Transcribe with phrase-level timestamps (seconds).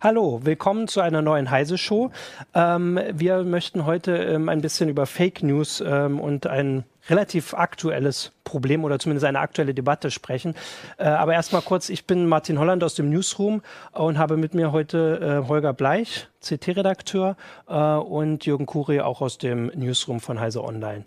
[0.00, 2.12] Hallo, willkommen zu einer neuen Heise-Show.
[2.54, 8.30] Ähm, wir möchten heute ähm, ein bisschen über Fake News ähm, und ein relativ aktuelles
[8.48, 10.54] Problem oder zumindest eine aktuelle Debatte sprechen.
[10.96, 14.72] Äh, aber erstmal kurz, ich bin Martin Holland aus dem Newsroom und habe mit mir
[14.72, 17.36] heute äh, Holger Bleich, CT-Redakteur
[17.68, 21.04] äh, und Jürgen Kuri auch aus dem Newsroom von Heise Online.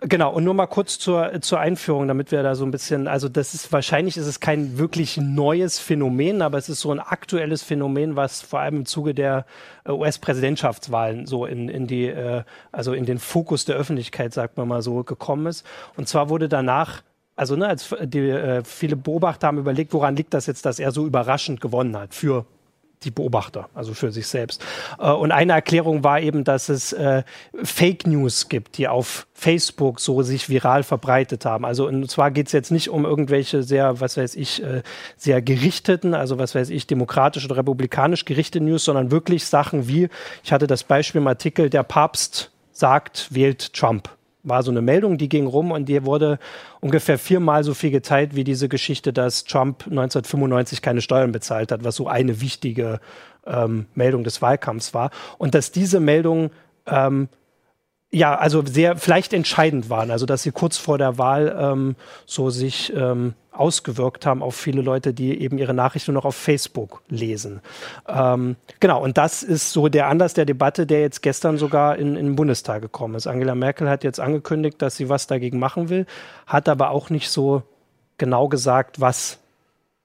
[0.00, 3.28] Genau, und nur mal kurz zur, zur Einführung, damit wir da so ein bisschen, also
[3.28, 7.62] das ist wahrscheinlich ist es kein wirklich neues Phänomen, aber es ist so ein aktuelles
[7.62, 9.46] Phänomen, was vor allem im Zuge der
[9.84, 14.68] äh, US-Präsidentschaftswahlen so in, in die, äh, also in den Fokus der Öffentlichkeit, sagt man
[14.68, 15.66] mal so, gekommen ist.
[15.96, 16.83] Und zwar wurde danach
[17.36, 20.92] also ne, als die, äh, viele Beobachter haben überlegt, woran liegt das jetzt, dass er
[20.92, 22.46] so überraschend gewonnen hat für
[23.04, 24.64] die Beobachter, also für sich selbst.
[24.98, 27.22] Äh, und eine Erklärung war eben, dass es äh,
[27.62, 31.64] Fake News gibt, die auf Facebook so sich viral verbreitet haben.
[31.64, 34.82] Also und zwar geht es jetzt nicht um irgendwelche sehr, was weiß ich, äh,
[35.16, 40.08] sehr gerichteten, also was weiß ich, demokratisch oder republikanisch gerichtete News, sondern wirklich Sachen wie,
[40.42, 44.08] ich hatte das Beispiel im Artikel, der Papst sagt, wählt Trump
[44.44, 46.38] war so eine Meldung, die ging rum und die wurde
[46.80, 51.82] ungefähr viermal so viel geteilt wie diese Geschichte, dass Trump 1995 keine Steuern bezahlt hat,
[51.82, 53.00] was so eine wichtige
[53.46, 55.10] ähm, Meldung des Wahlkampfs war.
[55.38, 56.50] Und dass diese Meldung
[56.86, 57.28] ähm,
[58.14, 62.48] ja, also sehr vielleicht entscheidend waren, also dass sie kurz vor der Wahl ähm, so
[62.48, 67.60] sich ähm, ausgewirkt haben auf viele Leute, die eben ihre Nachrichten noch auf Facebook lesen.
[68.08, 72.16] Ähm, genau, und das ist so der Anlass der Debatte, der jetzt gestern sogar in,
[72.16, 73.26] in den Bundestag gekommen ist.
[73.26, 76.06] Angela Merkel hat jetzt angekündigt, dass sie was dagegen machen will,
[76.46, 77.62] hat aber auch nicht so
[78.16, 79.38] genau gesagt, was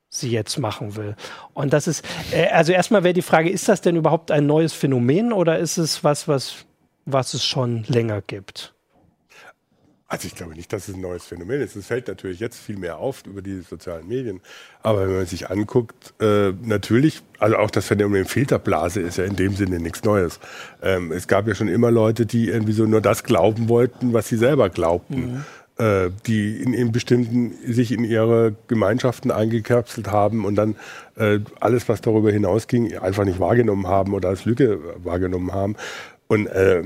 [0.09, 1.15] sie jetzt machen will.
[1.53, 4.73] Und das ist, äh, also erstmal wäre die Frage, ist das denn überhaupt ein neues
[4.73, 6.65] Phänomen oder ist es was, was
[7.05, 8.73] was es schon länger gibt?
[10.11, 11.75] Also ich glaube nicht, dass es ein neues Phänomen ist.
[11.75, 14.41] Es fällt natürlich jetzt viel mehr auf über die sozialen Medien.
[14.81, 19.35] Aber wenn man sich anguckt, äh, natürlich, also auch das Phänomen Filterblase ist ja in
[19.35, 20.39] dem Sinne nichts Neues.
[20.81, 24.27] Ähm, es gab ja schon immer Leute, die irgendwie so nur das glauben wollten, was
[24.27, 25.33] sie selber glaubten.
[25.33, 25.45] Mhm.
[25.79, 30.75] Äh, die in, in bestimmten sich in ihre Gemeinschaften eingekapselt haben und dann
[31.15, 35.77] äh, alles, was darüber hinausging, einfach nicht wahrgenommen haben oder als Lücke wahrgenommen haben.
[36.31, 36.83] Und äh,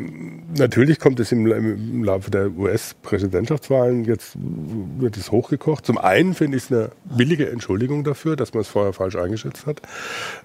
[0.58, 5.86] natürlich kommt es im, im Laufe der US-Präsidentschaftswahlen, jetzt wird es hochgekocht.
[5.86, 9.66] Zum einen finde ich es eine billige Entschuldigung dafür, dass man es vorher falsch eingeschätzt
[9.66, 9.82] hat,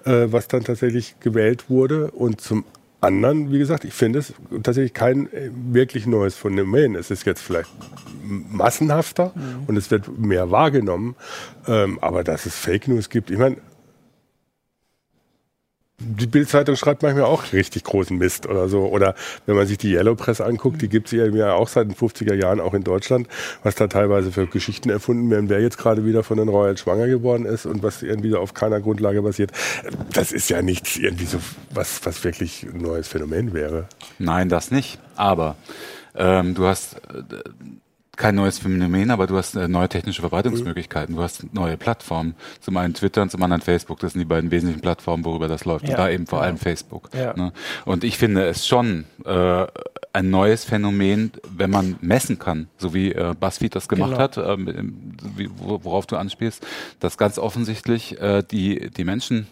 [0.03, 2.11] äh, was dann tatsächlich gewählt wurde.
[2.11, 2.65] Und zum
[2.99, 4.33] anderen, wie gesagt, ich finde es
[4.63, 6.95] tatsächlich kein äh, wirklich neues Phänomen.
[6.95, 7.69] Es ist jetzt vielleicht
[8.21, 9.63] massenhafter mhm.
[9.67, 11.15] und es wird mehr wahrgenommen.
[11.67, 13.55] Ähm, aber dass es Fake News gibt, ich meine,
[15.99, 18.85] die Bildzeitung schreibt manchmal auch richtig großen Mist oder so.
[18.85, 19.15] Oder
[19.45, 22.33] wenn man sich die Yellow Press anguckt, die gibt es ja auch seit den 50er
[22.33, 23.27] Jahren auch in Deutschland,
[23.63, 27.07] was da teilweise für Geschichten erfunden werden, wer jetzt gerade wieder von den Royals schwanger
[27.07, 29.51] geworden ist und was irgendwie auf keiner Grundlage basiert.
[30.13, 31.39] Das ist ja nichts irgendwie so,
[31.71, 33.87] was, was wirklich ein neues Phänomen wäre.
[34.17, 34.99] Nein, das nicht.
[35.15, 35.57] Aber
[36.15, 37.23] ähm, du hast äh,
[38.19, 41.15] kein neues Phänomen, aber du hast äh, neue technische Verbreitungsmöglichkeiten.
[41.15, 42.35] Du hast neue Plattformen.
[42.59, 43.99] Zum einen Twitter und zum anderen Facebook.
[43.99, 45.85] Das sind die beiden wesentlichen Plattformen, worüber das läuft.
[45.85, 45.91] Ja.
[45.91, 47.09] Und da eben vor allem Facebook.
[47.13, 47.33] Ja.
[47.35, 47.53] Ne?
[47.85, 49.65] Und ich finde es schon äh,
[50.11, 54.21] ein neues Phänomen, wenn man messen kann, so wie äh, BuzzFeed das gemacht genau.
[54.21, 56.65] hat, äh, worauf du anspielst,
[56.99, 59.47] dass ganz offensichtlich äh, die, die Menschen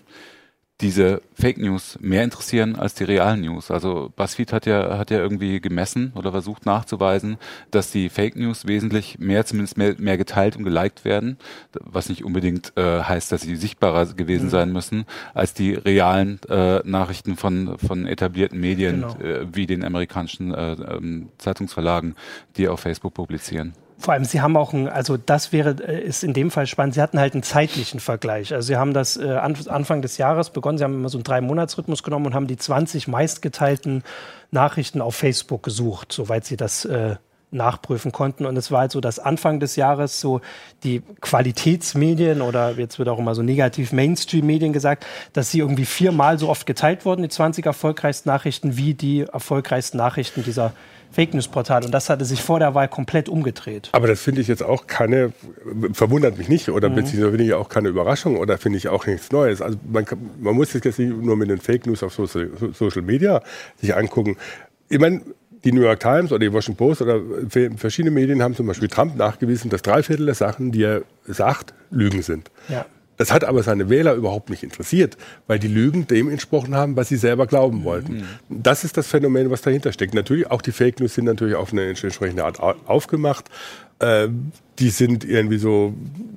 [0.81, 3.71] diese Fake News mehr interessieren als die realen News.
[3.71, 7.37] Also BuzzFeed hat ja, hat ja irgendwie gemessen oder versucht nachzuweisen,
[7.71, 11.37] dass die Fake News wesentlich mehr, zumindest mehr, mehr geteilt und geliked werden,
[11.79, 14.51] was nicht unbedingt äh, heißt, dass sie sichtbarer gewesen mhm.
[14.51, 19.19] sein müssen, als die realen äh, Nachrichten von, von etablierten Medien genau.
[19.19, 22.15] äh, wie den amerikanischen äh, ähm, Zeitungsverlagen,
[22.55, 23.73] die auf Facebook publizieren.
[23.99, 26.93] Vor allem, Sie haben auch ein, also das wäre, äh, ist in dem Fall spannend,
[26.93, 28.53] Sie hatten halt einen zeitlichen Vergleich.
[28.53, 32.03] Also Sie haben das äh, Anfang des Jahres begonnen, Sie haben immer so einen Drei-Monats-Rhythmus
[32.03, 34.03] genommen und haben die 20 meistgeteilten
[34.51, 37.15] Nachrichten auf Facebook gesucht, soweit Sie das äh,
[37.49, 38.45] nachprüfen konnten.
[38.45, 40.41] Und es war halt so, dass Anfang des Jahres so
[40.83, 46.37] die Qualitätsmedien oder jetzt wird auch immer so negativ Mainstream-Medien gesagt, dass sie irgendwie viermal
[46.37, 50.73] so oft geteilt wurden, die 20 erfolgreichsten Nachrichten, wie die erfolgreichsten Nachrichten dieser
[51.17, 51.83] Fake News Portal.
[51.83, 53.89] Und das hatte sich vor der Wahl komplett umgedreht.
[53.93, 55.33] Aber das finde ich jetzt auch keine,
[55.91, 56.95] verwundert mich nicht oder mhm.
[56.95, 59.59] beziehungsweise finde ich auch keine Überraschung oder finde ich auch nichts Neues.
[59.59, 60.05] Also man,
[60.39, 63.41] man muss jetzt nicht nur mit den Fake News auf Social, Social Media
[63.81, 64.37] sich angucken.
[64.89, 65.21] Ich meine,
[65.63, 67.19] die New York Times oder die Washington Post oder
[67.77, 71.73] verschiedene Medien haben zum Beispiel Trump nachgewiesen, dass drei Viertel der Sachen, die er sagt,
[71.89, 72.51] Lügen sind.
[72.69, 72.85] Ja.
[73.17, 75.17] Das hat aber seine Wähler überhaupt nicht interessiert,
[75.47, 78.17] weil die Lügen dem entsprochen haben, was sie selber glauben wollten.
[78.17, 78.25] Mhm.
[78.49, 80.13] Das ist das Phänomen, was dahinter steckt.
[80.13, 83.49] Natürlich, auch die Fake News sind natürlich auf eine entsprechende Art aufgemacht.
[83.99, 84.27] äh,
[84.79, 85.95] die sind irgendwie so,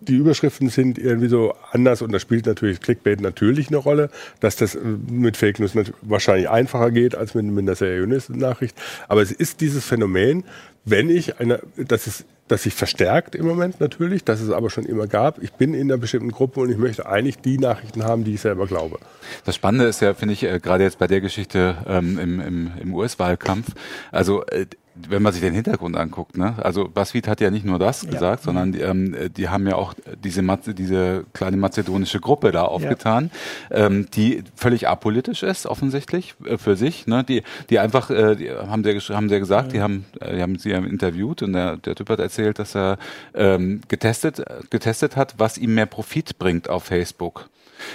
[0.09, 4.09] die Überschriften sind irgendwie so anders und da spielt natürlich Clickbait natürlich eine Rolle,
[4.41, 4.81] dass das äh,
[5.11, 8.77] mit Fake News wahrscheinlich einfacher geht als mit, mit einer seriösen Nachricht.
[9.09, 10.45] Aber es ist dieses Phänomen,
[10.87, 14.85] wenn ich eine, das ist das sich verstärkt im Moment natürlich, dass es aber schon
[14.85, 15.43] immer gab.
[15.43, 18.41] Ich bin in einer bestimmten Gruppe und ich möchte eigentlich die Nachrichten haben, die ich
[18.41, 18.99] selber glaube.
[19.45, 22.73] Das Spannende ist ja, finde ich, äh, gerade jetzt bei der Geschichte ähm, im, im,
[22.81, 23.69] im US-Wahlkampf,
[24.11, 24.67] also äh,
[25.09, 26.55] wenn man sich den Hintergrund anguckt, ne?
[26.63, 28.11] also BuzzFeed hat ja nicht nur das ja.
[28.11, 30.43] gesagt, sondern die, ähm, die haben ja auch diese,
[30.75, 33.31] diese kleine mazedonische Gruppe da aufgetan,
[33.71, 33.87] ja.
[33.87, 37.07] ähm, die völlig apolitisch ist, offensichtlich äh, für sich.
[37.07, 37.25] Ne?
[37.25, 39.73] Die, die einfach, äh, die haben sie haben sie gesagt, ja.
[39.73, 42.99] die haben, äh, die haben sie interviewt und der, der Typ hat erzählt, dass er
[43.35, 47.49] ähm, getestet, getestet hat, was ihm mehr Profit bringt auf Facebook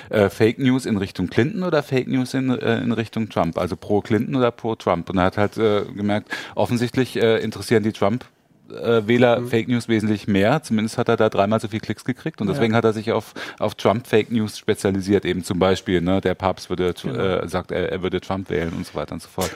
[0.09, 3.75] äh, Fake News in Richtung Clinton oder Fake News in, äh, in Richtung Trump, also
[3.75, 5.09] pro Clinton oder pro Trump.
[5.09, 8.25] Und er hat halt äh, gemerkt, offensichtlich äh, interessieren die Trump
[8.69, 9.49] äh, Wähler mhm.
[9.49, 10.63] Fake News wesentlich mehr.
[10.63, 12.77] Zumindest hat er da dreimal so viel Klicks gekriegt und deswegen ja.
[12.77, 15.25] hat er sich auf, auf Trump Fake News spezialisiert.
[15.25, 17.19] Eben zum Beispiel, ne, der Papst würde, genau.
[17.19, 19.51] äh, sagt, er, er würde Trump wählen und so weiter und so fort.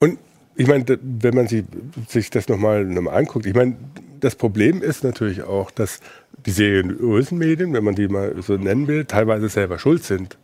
[0.00, 0.18] Und
[0.56, 1.64] ich meine, wenn man sich,
[2.08, 3.76] sich das nochmal noch mal anguckt, ich meine,
[4.20, 6.00] das Problem ist natürlich auch, dass
[6.46, 10.38] die seriösen Medien, wenn man die mal so nennen will, teilweise selber schuld sind,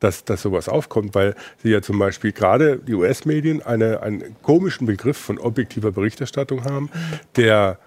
[0.00, 4.86] dass, dass sowas aufkommt, weil sie ja zum Beispiel gerade die US-Medien eine, einen komischen
[4.86, 6.90] Begriff von objektiver Berichterstattung haben,
[7.36, 7.78] der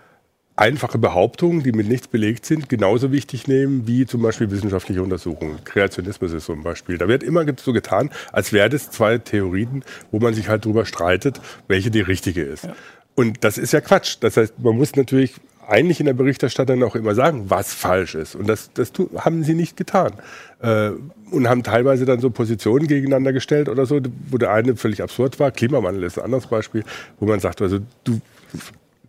[0.56, 5.63] einfache Behauptungen, die mit nichts belegt sind, genauso wichtig nehmen wie zum Beispiel wissenschaftliche Untersuchungen.
[5.63, 7.00] Kreationismus ist so ein Beispiel.
[7.00, 10.86] Da wird immer so getan, als wäre das zwei Theorien, wo man sich halt drüber
[10.86, 12.66] streitet, welche die richtige ist.
[12.66, 12.75] Ja.
[13.15, 14.18] Und das ist ja Quatsch.
[14.19, 15.36] Das heißt, man muss natürlich
[15.68, 18.36] eigentlich in der Berichterstattung auch immer sagen, was falsch ist.
[18.36, 20.13] Und das, das haben sie nicht getan.
[20.62, 20.92] Äh,
[21.31, 24.00] und haben teilweise dann so Positionen gegeneinander gestellt oder so,
[24.30, 25.51] wo der eine völlig absurd war.
[25.51, 26.83] Klimawandel ist ein anderes Beispiel,
[27.19, 28.19] wo man sagt, also du,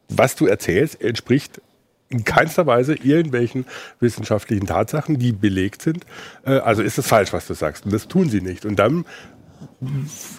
[0.09, 1.61] was du erzählst, entspricht
[2.09, 3.65] in keinster Weise irgendwelchen
[3.99, 6.05] wissenschaftlichen Tatsachen, die belegt sind.
[6.45, 7.85] Äh, also ist es falsch, was du sagst.
[7.85, 8.65] Und das tun sie nicht.
[8.65, 9.05] Und dann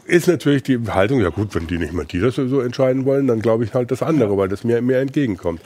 [0.06, 3.28] ist natürlich die Haltung, ja gut, wenn die nicht mal die das so entscheiden wollen,
[3.28, 5.62] dann glaube ich halt das andere, weil das mir mehr entgegenkommt.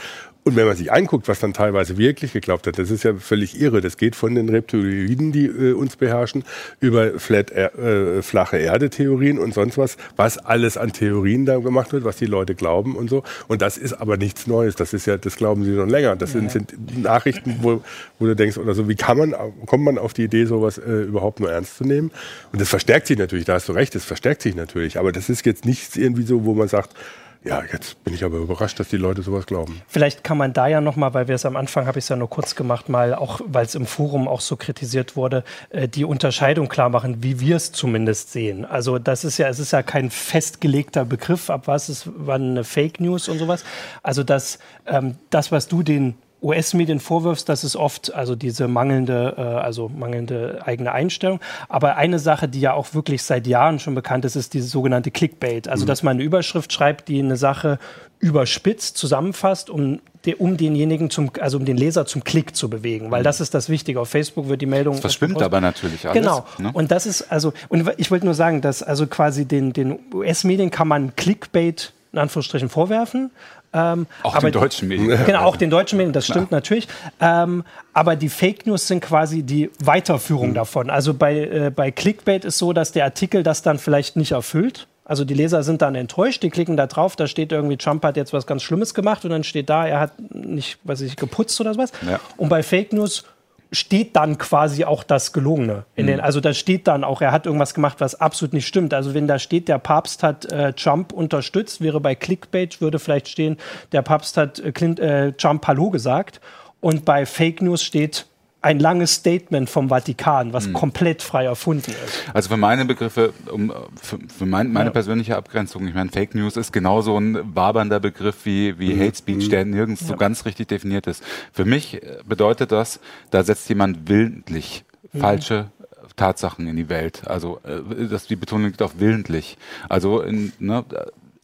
[0.50, 3.62] Und wenn man sich anguckt, was dann teilweise wirklich geglaubt hat, das ist ja völlig
[3.62, 3.82] irre.
[3.82, 6.44] Das geht von den Reptiloiden, die äh, uns beherrschen,
[6.80, 12.04] über flat, äh, flache Erde-Theorien und sonst was, was alles an Theorien da gemacht wird,
[12.04, 13.22] was die Leute glauben und so.
[13.48, 14.74] Und das ist aber nichts Neues.
[14.74, 16.16] Das ist ja, das glauben sie schon länger.
[16.16, 17.84] Das sind, sind Nachrichten, wo,
[18.18, 19.36] wo du denkst oder so, wie kann man,
[19.68, 22.10] kommt man auf die Idee, sowas äh, überhaupt nur ernst zu nehmen?
[22.52, 23.46] Und das verstärkt sich natürlich.
[23.46, 24.98] Da hast du recht, das verstärkt sich natürlich.
[24.98, 26.96] Aber das ist jetzt nichts irgendwie so, wo man sagt,
[27.44, 29.82] ja, jetzt bin ich aber überrascht, dass die Leute sowas glauben.
[29.88, 32.18] Vielleicht kann man da ja nochmal, weil wir es am Anfang, habe ich es ja
[32.18, 36.04] nur kurz gemacht, mal auch, weil es im Forum auch so kritisiert wurde, äh, die
[36.04, 38.66] Unterscheidung klar machen, wie wir es zumindest sehen.
[38.66, 42.64] Also das ist ja, es ist ja kein festgelegter Begriff, ab was ist, wann eine
[42.66, 43.64] Fake News und sowas.
[44.04, 49.36] Also das, ähm, das, was du den US-Medien vorwirfst, das ist oft also diese mangelnde,
[49.38, 51.40] äh, also mangelnde eigene Einstellung.
[51.68, 55.12] Aber eine Sache, die ja auch wirklich seit Jahren schon bekannt ist, ist dieses sogenannte
[55.12, 55.68] Clickbait.
[55.68, 55.88] Also, mhm.
[55.88, 57.80] dass man eine Überschrift schreibt, die eine Sache
[58.20, 60.00] überspitzt zusammenfasst, um,
[60.38, 63.26] um denjenigen zum, also um den Leser zum Klick zu bewegen, weil mhm.
[63.26, 64.00] das ist das Wichtige.
[64.00, 64.96] Auf Facebook wird die Meldung.
[64.96, 66.22] Das verschwimmt aber natürlich alles.
[66.22, 66.46] Genau.
[66.58, 66.72] Ne?
[66.74, 70.70] Und das ist also, und ich wollte nur sagen, dass also quasi den, den US-Medien
[70.70, 73.32] kann man Clickbait in Anführungsstrichen vorwerfen,
[73.74, 75.20] ähm, auch den deutschen Medien.
[75.26, 76.88] Genau, auch den deutschen Medien, das stimmt natürlich.
[77.20, 80.56] Ähm, aber die Fake News sind quasi die Weiterführung mhm.
[80.56, 80.90] davon.
[80.90, 84.88] Also bei, äh, bei Clickbait ist so, dass der Artikel das dann vielleicht nicht erfüllt.
[85.06, 88.16] Also die Leser sind dann enttäuscht, die klicken da drauf, da steht irgendwie, Trump hat
[88.16, 91.60] jetzt was ganz Schlimmes gemacht und dann steht da, er hat nicht, weiß ich, geputzt
[91.60, 91.92] oder sowas.
[92.08, 92.20] Ja.
[92.38, 93.24] Und bei Fake News
[93.72, 95.86] steht dann quasi auch das Gelungene.
[95.96, 96.24] In den, mhm.
[96.24, 98.94] also da steht dann auch, er hat irgendwas gemacht, was absolut nicht stimmt.
[98.94, 103.28] Also wenn da steht, der Papst hat äh, Trump unterstützt, wäre bei Clickbait, würde vielleicht
[103.28, 103.58] stehen,
[103.92, 106.42] der Papst hat äh, Clint, äh, Trump Hallo gesagt.
[106.82, 108.26] Und bei Fake News steht,
[108.62, 110.74] ein langes Statement vom Vatikan, was mhm.
[110.74, 112.24] komplett frei erfunden ist.
[112.34, 114.92] Also für meine Begriffe, um, für, für mein, meine ja.
[114.92, 119.02] persönliche Abgrenzung, ich meine, Fake News ist genauso ein wabernder Begriff wie, wie mhm.
[119.02, 120.08] Hate Speech, der nirgends ja.
[120.08, 121.24] so ganz richtig definiert ist.
[121.54, 123.00] Für mich bedeutet das,
[123.32, 125.20] da setzt jemand willentlich mhm.
[125.20, 125.72] falsche
[126.18, 127.22] Tatsachen in die Welt.
[127.28, 129.58] Also äh, das, die Betonung liegt auf willentlich.
[129.88, 130.84] Also in, ne,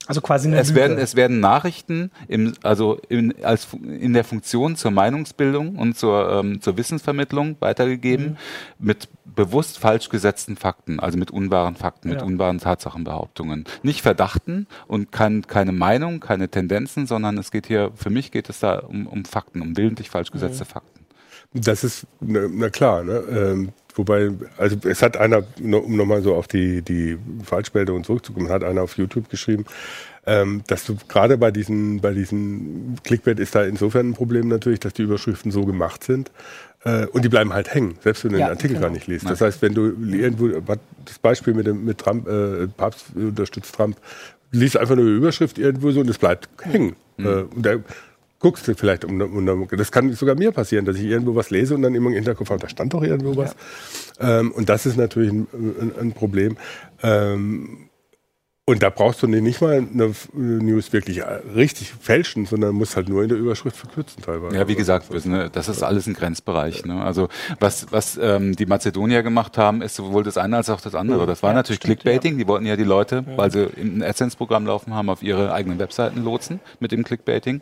[0.08, 0.82] also quasi eine es Lüge.
[0.82, 6.32] werden es werden Nachrichten im also in, als in der Funktion zur Meinungsbildung und zur
[6.32, 8.38] ähm, zur Wissensvermittlung weitergegeben
[8.80, 8.86] mhm.
[8.86, 12.16] mit bewusst falsch gesetzten Fakten, also mit unwahren Fakten, ja.
[12.16, 17.92] mit unwahren Tatsachenbehauptungen, nicht Verdachten und kein, keine Meinung, keine Tendenzen, sondern es geht hier
[17.96, 20.70] für mich geht es da um, um Fakten, um willentlich falsch gesetzte mhm.
[20.70, 21.06] Fakten.
[21.54, 23.24] Das ist na, na klar, ne?
[23.30, 28.64] Ähm, Wobei, also es hat einer, um nochmal so auf die, die Falschmeldungen zurückzukommen, hat
[28.64, 29.66] einer auf YouTube geschrieben,
[30.26, 34.80] ähm, dass du gerade bei diesen, bei diesen Clickbait ist da insofern ein Problem natürlich,
[34.80, 36.32] dass die Überschriften so gemacht sind,
[36.86, 38.88] äh, und die bleiben halt hängen, selbst wenn du ja, den Artikel genau.
[38.88, 39.28] gar nicht liest.
[39.28, 40.50] Das heißt, wenn du irgendwo,
[41.04, 43.98] das Beispiel mit dem mit Trump, äh, Papst unterstützt Trump,
[44.52, 46.96] liest einfach nur eine Überschrift irgendwo so und es bleibt hängen.
[47.18, 47.26] Mhm.
[47.64, 47.80] Äh,
[48.40, 51.76] guckst du vielleicht um, um, das kann sogar mir passieren, dass ich irgendwo was lese
[51.76, 53.56] und dann immer im Hinterkopf habe, da stand doch irgendwo was.
[54.20, 54.40] Ja.
[54.40, 56.58] Ähm, und das ist natürlich ein, ein, ein Problem.
[57.02, 57.90] Ähm,
[58.68, 61.22] und da brauchst du nicht mal eine News wirklich
[61.54, 64.56] richtig fälschen, sondern musst halt nur in der Überschrift verkürzen teilweise.
[64.56, 66.84] Ja, wie gesagt, ne, das ist alles ein Grenzbereich.
[66.84, 67.00] Ne?
[67.00, 67.30] Also
[67.60, 71.28] was, was ähm, die Mazedonier gemacht haben, ist sowohl das eine als auch das andere.
[71.28, 72.34] Das war ja, natürlich stimmt, Clickbaiting.
[72.34, 72.38] Ja.
[72.40, 73.38] Die wollten ja die Leute, ja.
[73.38, 77.62] weil sie ein AdSense-Programm laufen haben, auf ihre eigenen Webseiten lotsen mit dem Clickbaiting.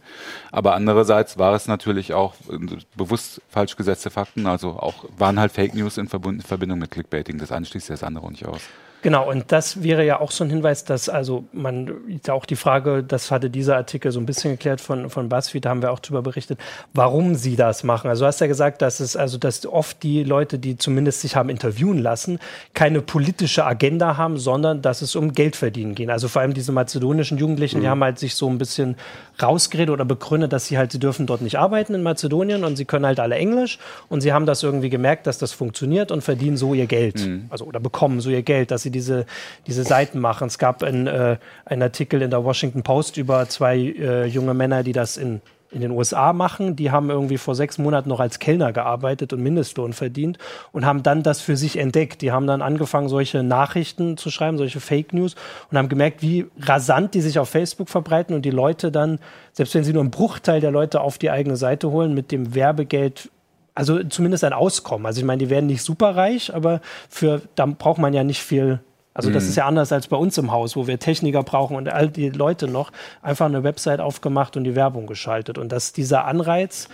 [0.53, 4.47] Aber andererseits war es natürlich auch äh, bewusst falsch gesetzte Fakten.
[4.47, 7.39] Also auch waren halt Fake News in Verbindung mit Clickbaiting.
[7.39, 8.61] Das eine schließt das andere nicht aus.
[9.03, 11.91] Genau, und das wäre ja auch so ein Hinweis, dass also man
[12.29, 15.71] auch die Frage, das hatte dieser Artikel so ein bisschen geklärt von, von BuzzFeed, da
[15.71, 16.57] haben wir auch darüber berichtet,
[16.93, 18.09] warum sie das machen.
[18.09, 21.35] Also du hast ja gesagt, dass es also, dass oft die Leute, die zumindest sich
[21.35, 22.39] haben interviewen lassen,
[22.73, 26.09] keine politische Agenda haben, sondern dass es um Geld verdienen geht.
[26.09, 27.81] Also vor allem diese mazedonischen Jugendlichen, mhm.
[27.81, 28.95] die haben halt sich so ein bisschen
[29.41, 32.85] rausgeredet oder begründet, dass sie halt, sie dürfen dort nicht arbeiten in Mazedonien und sie
[32.85, 36.55] können halt alle Englisch und sie haben das irgendwie gemerkt, dass das funktioniert und verdienen
[36.55, 37.19] so ihr Geld.
[37.19, 37.47] Mhm.
[37.49, 39.25] Also oder bekommen so ihr Geld, dass sie diese,
[39.67, 40.47] diese Seiten machen.
[40.47, 44.83] Es gab ein, äh, einen Artikel in der Washington Post über zwei äh, junge Männer,
[44.83, 45.41] die das in
[45.73, 46.75] in den USA machen.
[46.75, 50.37] Die haben irgendwie vor sechs Monaten noch als Kellner gearbeitet und Mindestlohn verdient
[50.71, 52.21] und haben dann das für sich entdeckt.
[52.21, 55.35] Die haben dann angefangen, solche Nachrichten zu schreiben, solche Fake News
[55.71, 59.19] und haben gemerkt, wie rasant die sich auf Facebook verbreiten und die Leute dann,
[59.51, 62.55] selbst wenn sie nur einen Bruchteil der Leute auf die eigene Seite holen, mit dem
[62.55, 63.29] Werbegeld
[63.75, 65.05] also zumindest ein Auskommen.
[65.05, 68.79] Also ich meine, die werden nicht superreich, aber für da braucht man ja nicht viel.
[69.13, 69.49] Also das mhm.
[69.49, 72.29] ist ja anders als bei uns im Haus, wo wir Techniker brauchen und all die
[72.29, 75.57] Leute noch einfach eine Website aufgemacht und die Werbung geschaltet.
[75.57, 76.89] Und dass dieser Anreiz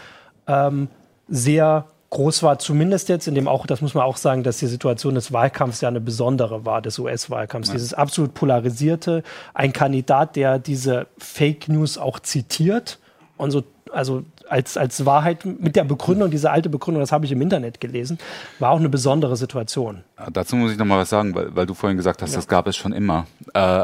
[0.48, 0.90] ähm,
[1.30, 4.68] sehr groß war, zumindest jetzt, in dem auch, das muss man auch sagen, dass die
[4.68, 7.70] Situation des Wahlkampfs ja eine besondere war, des US-Wahlkampfs.
[7.70, 7.76] Ja.
[7.76, 13.00] Dieses absolut polarisierte, ein Kandidat, der diese Fake News auch zitiert
[13.38, 17.32] und so, also als, als Wahrheit mit der Begründung, diese alte Begründung, das habe ich
[17.32, 18.18] im Internet gelesen,
[18.60, 20.03] war auch eine besondere Situation.
[20.32, 22.38] dazu muss ich noch mal was sagen, weil, weil du vorhin gesagt hast, ja.
[22.38, 23.25] das gab es schon immer.
[23.53, 23.84] Äh,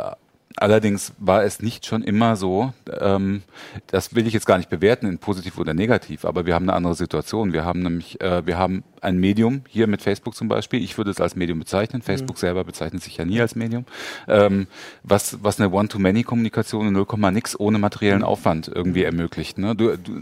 [0.57, 2.71] Allerdings war es nicht schon immer so,
[3.01, 3.43] ähm,
[3.87, 6.73] das will ich jetzt gar nicht bewerten in positiv oder negativ, aber wir haben eine
[6.73, 7.51] andere Situation.
[7.51, 11.11] Wir haben nämlich, äh, wir haben ein Medium, hier mit Facebook zum Beispiel, ich würde
[11.11, 12.39] es als Medium bezeichnen, Facebook mhm.
[12.39, 13.85] selber bezeichnet sich ja nie als Medium,
[14.29, 14.67] ähm,
[15.03, 18.25] was, was eine One-to-Many-Kommunikation in 0, nix ohne materiellen mhm.
[18.25, 19.57] Aufwand irgendwie ermöglicht.
[19.57, 19.75] Ne?
[19.75, 20.21] Du, du,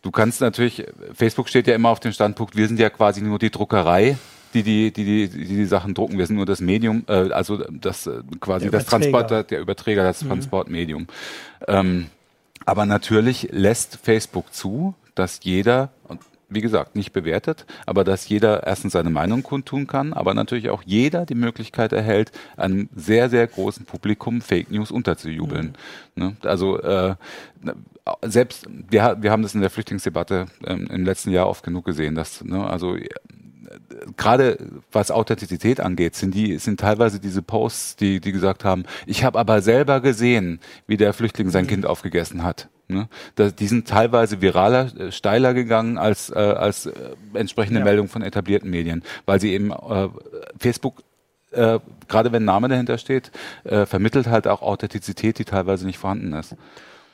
[0.00, 3.40] du kannst natürlich, Facebook steht ja immer auf dem Standpunkt, wir sind ja quasi nur
[3.40, 4.16] die Druckerei
[4.54, 6.18] die die, die, die, die, die Sachen drucken.
[6.18, 10.22] Wir sind nur das Medium, äh, also das äh, quasi das Transport, der Überträger, das
[10.22, 10.28] mhm.
[10.28, 11.06] Transportmedium.
[11.66, 12.06] Ähm,
[12.64, 15.90] aber natürlich lässt Facebook zu, dass jeder,
[16.48, 20.82] wie gesagt, nicht bewertet, aber dass jeder erstens seine Meinung kundtun kann, aber natürlich auch
[20.84, 25.74] jeder die Möglichkeit erhält, einem sehr, sehr großen Publikum Fake News unterzujubeln.
[26.14, 26.22] Mhm.
[26.22, 26.36] Ne?
[26.42, 27.16] Also äh,
[28.22, 32.14] selbst, wir, wir haben das in der Flüchtlingsdebatte ähm, im letzten Jahr oft genug gesehen,
[32.14, 32.96] dass, ne, also
[34.16, 34.58] gerade
[34.90, 39.38] was Authentizität angeht, sind die sind teilweise diese Posts, die die gesagt haben, ich habe
[39.38, 41.68] aber selber gesehen, wie der Flüchtling sein mhm.
[41.68, 42.68] Kind aufgegessen hat.
[42.88, 43.08] Ne?
[43.38, 46.92] die sind teilweise viraler, äh, steiler gegangen als äh, als äh,
[47.32, 47.84] entsprechende ja.
[47.84, 50.08] Meldungen von etablierten Medien, weil sie eben äh,
[50.58, 51.02] Facebook
[51.52, 53.30] äh, gerade wenn Name dahinter steht,
[53.64, 56.56] äh, vermittelt halt auch Authentizität, die teilweise nicht vorhanden ist.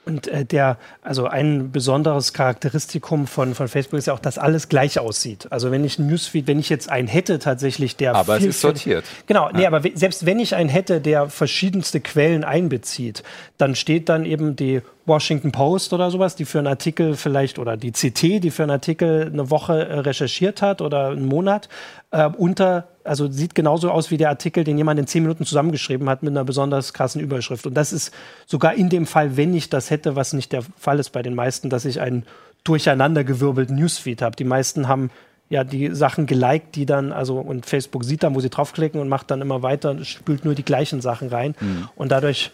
[0.09, 4.69] Und äh, der, also ein besonderes Charakteristikum von, von Facebook ist ja auch, dass alles
[4.69, 5.47] gleich aussieht.
[5.51, 8.15] Also wenn ich ein Newsfeed, wenn ich jetzt einen hätte tatsächlich, der.
[8.15, 9.05] Aber es ist sortiert.
[9.27, 9.57] Genau, ja.
[9.57, 13.23] nee, aber selbst wenn ich einen hätte, der verschiedenste Quellen einbezieht,
[13.59, 17.77] dann steht dann eben die Washington Post oder sowas, die für einen Artikel vielleicht, oder
[17.77, 21.69] die CT, die für einen Artikel eine Woche äh, recherchiert hat oder einen Monat,
[22.11, 26.09] äh, unter, also sieht genauso aus wie der Artikel, den jemand in zehn Minuten zusammengeschrieben
[26.09, 27.67] hat mit einer besonders krassen Überschrift.
[27.67, 28.13] Und das ist
[28.47, 31.35] sogar in dem Fall, wenn ich das hätte, was nicht der Fall ist bei den
[31.35, 32.25] meisten, dass ich einen
[32.65, 34.37] durcheinandergewirbelten Newsfeed habe.
[34.37, 35.11] Die meisten haben
[35.49, 39.09] ja die Sachen geliked, die dann, also und Facebook sieht dann, wo sie draufklicken und
[39.09, 41.55] macht dann immer weiter und spült nur die gleichen Sachen rein.
[41.61, 41.89] Mhm.
[41.97, 42.51] Und dadurch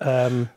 [0.00, 0.48] ähm,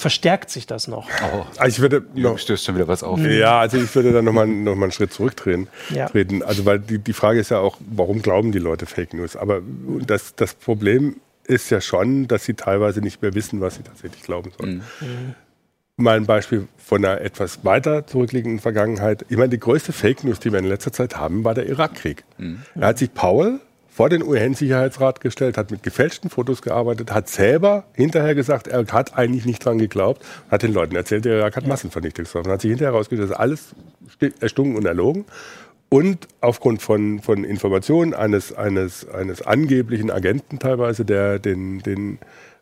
[0.00, 1.08] verstärkt sich das noch.
[1.22, 3.20] Oh, also ich würde noch, stößt schon wieder was auf.
[3.20, 5.68] Ja, also ich würde dann nochmal noch mal einen Schritt zurücktreten.
[5.90, 6.10] Ja.
[6.46, 9.36] Also weil die, die Frage ist ja auch, warum glauben die Leute Fake News?
[9.36, 9.60] Aber
[10.06, 14.22] das, das Problem ist ja schon, dass sie teilweise nicht mehr wissen, was sie tatsächlich
[14.22, 14.82] glauben sollen.
[15.00, 15.34] Mhm.
[15.96, 19.26] mal ein Beispiel von einer etwas weiter zurückliegenden Vergangenheit.
[19.28, 22.24] Ich meine, die größte Fake News, die wir in letzter Zeit haben, war der Irakkrieg.
[22.38, 22.62] Mhm.
[22.74, 27.84] Da hat sich Paul vor den UN-Sicherheitsrat gestellt, hat mit gefälschten Fotos gearbeitet, hat selber
[27.94, 31.66] hinterher gesagt, er hat eigentlich nicht dran geglaubt, hat den Leuten erzählt, der Irak hat
[31.66, 32.50] Massenvernichtungswaffen.
[32.50, 33.74] Hat sich hinterher herausgestellt, das ist alles
[34.40, 35.24] erstunken und erlogen.
[35.88, 42.18] Und aufgrund von, von Informationen eines, eines, eines angeblichen Agenten teilweise, der den, den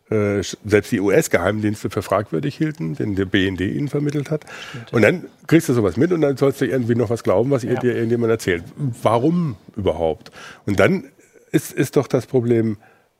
[0.09, 4.45] äh, selbst die US-Geheimdienste für fragwürdig hielten, den der BND ihnen vermittelt hat.
[4.71, 7.51] Stimmt, und dann kriegst du sowas mit und dann sollst du irgendwie noch was glauben,
[7.51, 7.75] was ja.
[7.75, 8.63] dir irgendjemand erzählt.
[9.03, 10.31] Warum überhaupt?
[10.65, 11.03] Und dann
[11.51, 12.77] ist, ist doch das Problem,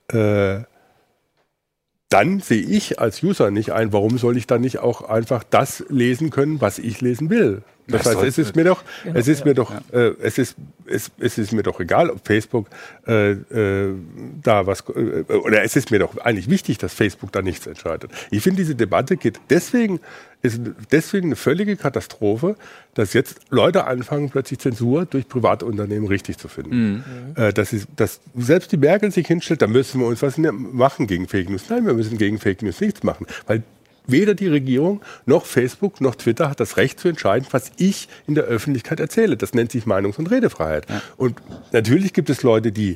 [0.08, 0.62] äh,
[2.10, 5.86] dann sehe ich als User nicht ein, warum soll ich dann nicht auch einfach das
[5.90, 7.62] lesen können, was ich lesen will.
[7.88, 10.00] Das, das heißt, es ist mir doch, genau, es ist ja, mir doch, ja.
[10.00, 10.56] äh, es ist,
[10.86, 12.68] es, es ist mir doch egal, ob Facebook
[13.08, 13.94] äh, äh,
[14.44, 18.12] da was, äh, oder es ist mir doch eigentlich wichtig, dass Facebook da nichts entscheidet.
[18.32, 20.00] Ich finde, diese Debatte geht deswegen,
[20.42, 22.56] ist deswegen eine völlige Katastrophe,
[22.94, 26.94] dass jetzt Leute anfangen, plötzlich Zensur durch private Unternehmen richtig zu finden.
[26.94, 27.04] Mhm.
[27.36, 31.08] Äh, dass, ist, dass selbst die Merkel sich hinstellt, da müssen wir uns was machen
[31.08, 31.64] gegen Fake News.
[31.70, 33.64] Nein, wir müssen gegen Fake News nichts machen, weil
[34.12, 38.34] Weder die Regierung noch Facebook noch Twitter hat das Recht zu entscheiden, was ich in
[38.34, 39.38] der Öffentlichkeit erzähle.
[39.38, 40.90] Das nennt sich Meinungs- und Redefreiheit.
[40.90, 41.02] Ja.
[41.16, 41.38] Und
[41.72, 42.96] natürlich gibt es Leute, die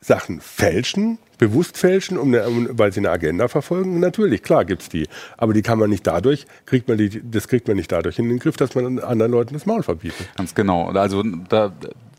[0.00, 4.00] Sachen fälschen, bewusst fälschen, um eine, um, weil sie eine Agenda verfolgen.
[4.00, 5.08] Natürlich, klar gibt's die.
[5.36, 8.28] Aber die kann man nicht dadurch, kriegt man die, das kriegt man nicht dadurch in
[8.28, 10.28] den Griff, dass man anderen Leuten das Maul verbietet.
[10.36, 10.88] Ganz genau.
[10.88, 11.72] Also da,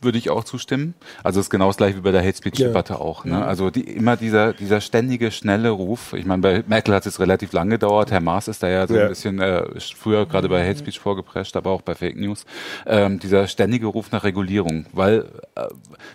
[0.05, 0.93] würde ich auch zustimmen.
[1.23, 2.99] Also es ist genau das gleiche wie bei der Hate Speech Debatte ja.
[2.99, 3.25] auch.
[3.25, 3.43] Ne?
[3.43, 6.13] Also die, immer dieser dieser ständige schnelle Ruf.
[6.13, 8.11] Ich meine, bei Merkel hat es relativ lange gedauert.
[8.11, 9.03] Herr Maas ist da ja so ja.
[9.03, 9.63] ein bisschen äh,
[9.97, 12.45] früher gerade bei Hate Speech vorgeprescht, aber auch bei Fake News.
[12.85, 15.67] Ähm, dieser ständige Ruf nach Regulierung, weil äh,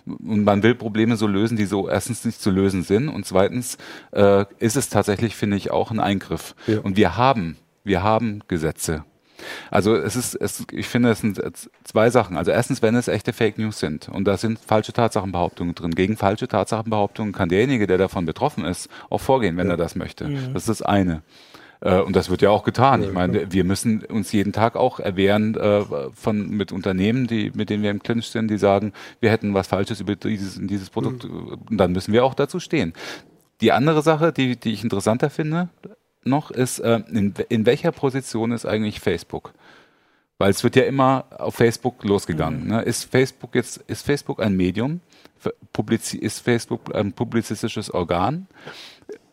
[0.05, 3.77] man will Probleme so lösen, die so erstens nicht zu lösen sind und zweitens
[4.11, 6.55] äh, ist es tatsächlich, finde ich, auch ein Eingriff.
[6.67, 6.79] Ja.
[6.79, 9.03] Und wir haben wir haben Gesetze
[9.69, 11.41] also es ist, es, ich finde, es sind
[11.83, 12.37] zwei Sachen.
[12.37, 15.95] Also erstens, wenn es echte Fake News sind und da sind falsche Tatsachenbehauptungen drin.
[15.95, 19.73] Gegen falsche Tatsachenbehauptungen kann derjenige, der davon betroffen ist, auch vorgehen, wenn ja.
[19.73, 20.27] er das möchte.
[20.27, 20.53] Mhm.
[20.53, 21.23] Das ist das eine.
[21.81, 23.03] Äh, und das wird ja auch getan.
[23.03, 27.69] Ich meine, wir müssen uns jeden Tag auch erwehren äh, von mit Unternehmen, die mit
[27.69, 31.25] denen wir im Clinch sind, die sagen, wir hätten was Falsches über dieses dieses Produkt.
[31.25, 31.59] Mhm.
[31.69, 32.93] Und dann müssen wir auch dazu stehen.
[33.61, 35.69] Die andere Sache, die, die ich interessanter finde,
[36.23, 39.53] noch ist, äh, in, in welcher Position ist eigentlich Facebook?
[40.37, 42.63] Weil es wird ja immer auf Facebook losgegangen.
[42.63, 42.69] Mhm.
[42.69, 42.81] Ne?
[42.81, 45.01] Ist Facebook jetzt, ist Facebook ein Medium?
[46.13, 48.47] ist Facebook ein publizistisches Organ?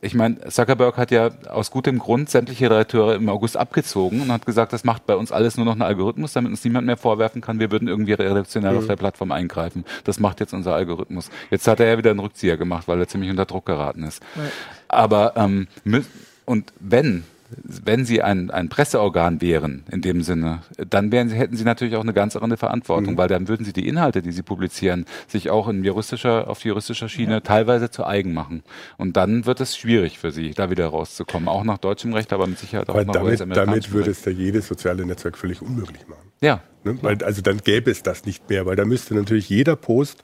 [0.00, 4.46] Ich meine, Zuckerberg hat ja aus gutem Grund sämtliche Redakteure im August abgezogen und hat
[4.46, 7.40] gesagt, das macht bei uns alles nur noch ein Algorithmus, damit uns niemand mehr vorwerfen
[7.40, 8.78] kann, wir würden irgendwie redaktionell mhm.
[8.78, 9.84] auf der Plattform eingreifen.
[10.04, 11.30] Das macht jetzt unser Algorithmus.
[11.50, 14.22] Jetzt hat er ja wieder einen Rückzieher gemacht, weil er ziemlich unter Druck geraten ist.
[14.36, 14.42] Ja.
[14.86, 15.66] Aber ähm,
[16.44, 21.56] und wenn wenn sie ein, ein Presseorgan wären, in dem Sinne, dann wären sie, hätten
[21.56, 23.18] sie natürlich auch eine ganz andere Verantwortung, mhm.
[23.18, 27.08] weil dann würden sie die Inhalte, die sie publizieren, sich auch in juristischer, auf juristischer
[27.08, 27.40] Schiene ja.
[27.40, 28.62] teilweise zu eigen machen.
[28.98, 31.48] Und dann wird es schwierig für sie, da wieder rauszukommen.
[31.48, 34.32] Auch nach deutschem Recht, aber mit Sicherheit auch weil nach damit, damit würde es ja
[34.32, 36.28] jedes soziale Netzwerk völlig unmöglich machen.
[36.40, 36.60] Ja.
[36.84, 36.98] Ne?
[37.02, 40.22] Weil, also dann gäbe es das nicht mehr, weil da müsste natürlich jeder Post,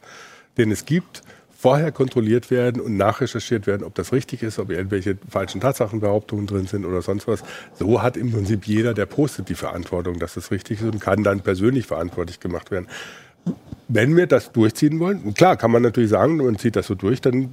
[0.58, 1.22] den es gibt,
[1.64, 6.66] vorher kontrolliert werden und nachrecherchiert werden, ob das richtig ist, ob irgendwelche falschen Tatsachenbehauptungen drin
[6.66, 7.42] sind oder sonst was.
[7.72, 11.22] So hat im Prinzip jeder, der postet, die Verantwortung, dass das richtig ist und kann
[11.22, 12.86] dann persönlich verantwortlich gemacht werden
[13.94, 17.20] wenn wir das durchziehen wollen, klar kann man natürlich sagen, man zieht das so durch,
[17.20, 17.48] dann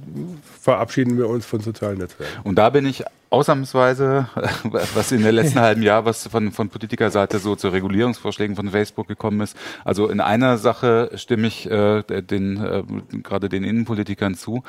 [0.60, 2.40] verabschieden wir uns von sozialen Netzwerken.
[2.42, 4.28] Und da bin ich ausnahmsweise,
[4.94, 9.06] was in der letzten halben Jahr, was von, von Politikerseite so zu Regulierungsvorschlägen von Facebook
[9.06, 9.56] gekommen ist.
[9.84, 12.82] Also in einer Sache stimme ich äh, den, äh,
[13.22, 14.64] gerade den Innenpolitikern zu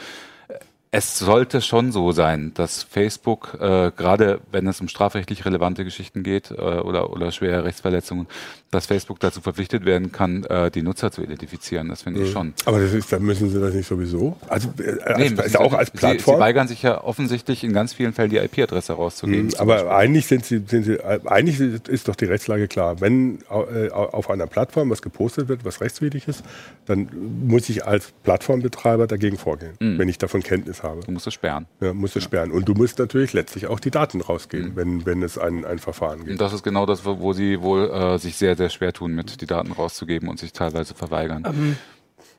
[0.96, 6.22] es sollte schon so sein, dass Facebook, äh, gerade wenn es um strafrechtlich relevante Geschichten
[6.22, 8.28] geht äh, oder, oder schwere Rechtsverletzungen,
[8.70, 11.90] dass Facebook dazu verpflichtet werden kann, äh, die Nutzer zu identifizieren.
[11.90, 12.34] Das finde ich mhm.
[12.34, 12.54] schon.
[12.66, 14.38] Aber das ist, dann müssen sie das nicht sowieso.
[14.48, 16.36] Also äh, als, nee, auch als Plattform.
[16.36, 19.48] Sie, sie weigern sich ja offensichtlich in ganz vielen Fällen die IP-Adresse rauszugeben.
[19.48, 23.02] Mhm, aber eigentlich sind sie, sind sie, eigentlich ist doch die Rechtslage klar.
[23.02, 26.44] Wenn äh, auf einer Plattform was gepostet wird, was rechtswidrig ist,
[26.86, 27.10] dann
[27.48, 29.98] muss ich als Plattformbetreiber dagegen vorgehen, mhm.
[29.98, 31.02] wenn ich davon Kenntnis habe.
[31.02, 31.66] Du musst es sperren.
[31.82, 32.30] Ja, musst es ja.
[32.30, 32.52] sperren.
[32.52, 34.76] Und du musst natürlich letztlich auch die Daten rausgeben, mhm.
[34.76, 36.32] wenn, wenn es ein, ein Verfahren gibt.
[36.32, 39.42] Und das ist genau das, wo sie wohl äh, sich sehr, sehr schwer tun, mit
[39.42, 41.44] die Daten rauszugeben und sich teilweise verweigern.
[41.48, 41.78] Ähm,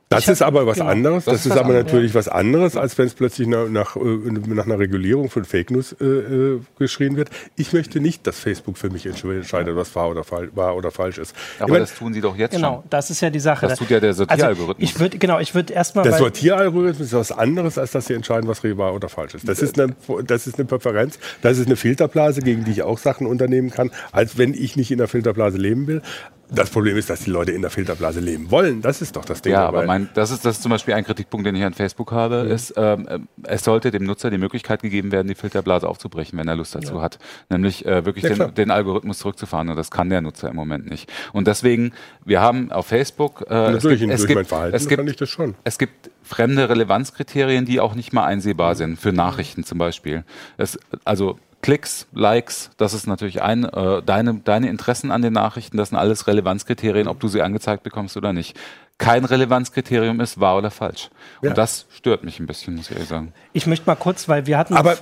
[0.09, 0.89] Das ist aber was genau.
[0.89, 1.25] anderes.
[1.25, 2.19] Das, das ist, ist aber anderes, natürlich ja.
[2.19, 5.95] was anderes, als wenn es plötzlich nach, nach, äh, nach, einer Regulierung von Fake News
[5.99, 7.29] äh, äh, geschrien wird.
[7.55, 11.35] Ich möchte nicht, dass Facebook für mich entscheidet, was wahr oder, wahr oder falsch ist.
[11.59, 12.75] Aber meine, das tun sie doch jetzt genau, schon.
[12.81, 13.67] Genau, das ist ja die Sache.
[13.67, 14.75] Das tut ja der also Sortieralgorithmus.
[14.77, 18.13] Also ich würde genau, ich würde erstmal der Sortieralgorithmus ist was anderes, als dass sie
[18.13, 19.47] entscheiden, was wahr oder falsch ist.
[19.47, 22.99] Das ist eine, das ist eine Präferenz, das ist eine Filterblase, gegen die ich auch
[22.99, 26.01] Sachen unternehmen kann, als wenn ich nicht in der Filterblase leben will.
[26.49, 28.81] Das Problem ist, dass die Leute in der Filterblase leben wollen.
[28.81, 29.53] Das ist doch das Ding.
[29.53, 32.11] Ja, aber mein, das, ist, das ist zum Beispiel ein Kritikpunkt, den ich an Facebook
[32.11, 32.51] habe, mhm.
[32.51, 36.55] ist, ähm, es sollte dem Nutzer die Möglichkeit gegeben werden, die Filterblase aufzubrechen, wenn er
[36.55, 37.01] Lust dazu ja.
[37.01, 37.19] hat.
[37.49, 39.69] Nämlich äh, wirklich ja, den, den, Algorithmus zurückzufahren.
[39.69, 41.11] Und das kann der Nutzer im Moment nicht.
[41.33, 43.45] Und deswegen, wir haben auf Facebook...
[43.49, 45.55] Äh, Natürlich, es gibt, es gibt, mein Verhalten es gibt, kann ich das schon.
[45.63, 50.23] Es gibt fremde Relevanzkriterien, die auch nicht mal einsehbar sind, für Nachrichten zum Beispiel.
[50.57, 55.77] Es, also Klicks, Likes, das ist natürlich ein, äh, deine, deine Interessen an den Nachrichten,
[55.77, 58.55] das sind alles Relevanzkriterien, ob du sie angezeigt bekommst oder nicht.
[58.97, 61.09] Kein Relevanzkriterium ist wahr oder falsch.
[61.41, 61.49] Ja.
[61.49, 63.33] Und das stört mich ein bisschen, muss ich ehrlich sagen.
[63.51, 64.73] Ich möchte mal kurz, weil wir hatten.
[64.73, 64.97] Aber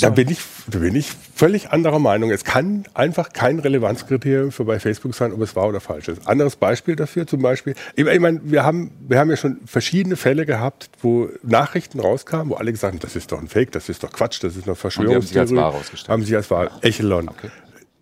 [0.00, 2.30] da bin, ich, da bin ich völlig anderer Meinung.
[2.30, 6.26] Es kann einfach kein Relevanzkriterium für bei Facebook sein, ob es wahr oder falsch ist.
[6.26, 10.44] Anderes Beispiel dafür zum Beispiel, ich meine, wir haben, wir haben ja schon verschiedene Fälle
[10.44, 14.02] gehabt, wo Nachrichten rauskamen, wo alle gesagt haben, das ist doch ein Fake, das ist
[14.02, 15.38] doch Quatsch, das ist eine Verschwörungstheorie.
[15.38, 16.08] Haben sie als wahr rausgestellt.
[16.10, 16.70] Haben sie als wahr.
[16.82, 17.28] Echelon.
[17.28, 17.50] Okay.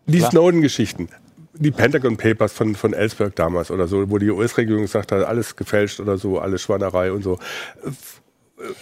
[0.07, 1.09] Die Snowden-Geschichten
[1.55, 5.57] die Pentagon Papers von, von Ellsberg damals oder so, wo die US-Regierung gesagt hat, alles
[5.57, 7.39] gefälscht oder so, alles Schwannerei und so.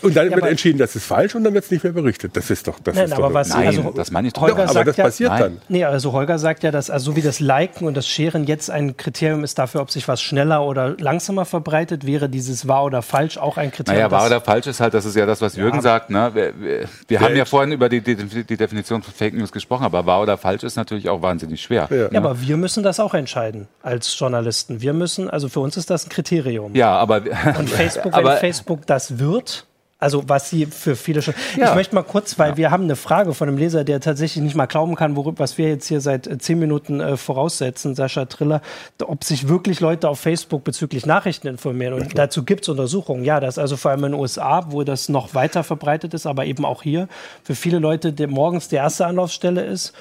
[0.03, 2.37] Und dann ja, wird entschieden, das ist falsch und dann wird es nicht mehr berichtet.
[2.37, 4.43] Das ist doch, das nein, ist aber doch was, nein, also, das meine ich doch.
[4.43, 5.41] Holger doch, aber das ja, passiert nein.
[5.41, 5.59] dann.
[5.69, 8.71] Nee, also Holger sagt ja, dass also so wie das Liken und das Sharen jetzt
[8.71, 13.03] ein Kriterium ist dafür, ob sich was schneller oder langsamer verbreitet, wäre dieses wahr oder
[13.03, 14.03] falsch auch ein Kriterium.
[14.03, 15.83] Naja, wahr oder falsch ist halt, das ist ja das, was Jürgen ja.
[15.83, 16.11] sagt.
[16.11, 16.31] Ne?
[16.35, 19.85] Wir, wir, wir haben ja vorhin über die, die, die, Definition von Fake News gesprochen,
[19.85, 21.89] aber wahr oder falsch ist natürlich auch wahnsinnig schwer.
[21.91, 22.09] Ja.
[22.11, 22.19] Ne?
[22.19, 24.81] aber wir müssen das auch entscheiden als Journalisten.
[24.81, 26.75] Wir müssen, also für uns ist das ein Kriterium.
[26.75, 27.23] Ja, aber
[27.59, 29.67] und Facebook, wenn Facebook das wird,
[30.01, 31.35] also was sie für viele schon.
[31.57, 31.69] Ja.
[31.69, 32.57] Ich möchte mal kurz, weil ja.
[32.57, 35.59] wir haben eine Frage von einem Leser, der tatsächlich nicht mal glauben kann, worüber was
[35.59, 38.63] wir jetzt hier seit äh, zehn Minuten äh, voraussetzen, Sascha Triller,
[39.07, 41.95] ob sich wirklich Leute auf Facebook bezüglich Nachrichten informieren.
[41.95, 43.25] Und ja, dazu gibt es Untersuchungen.
[43.25, 46.47] Ja, das also vor allem in den USA, wo das noch weiter verbreitet ist, aber
[46.47, 47.09] eben auch hier
[47.45, 49.93] für viele Leute der morgens die erste Anlaufstelle ist.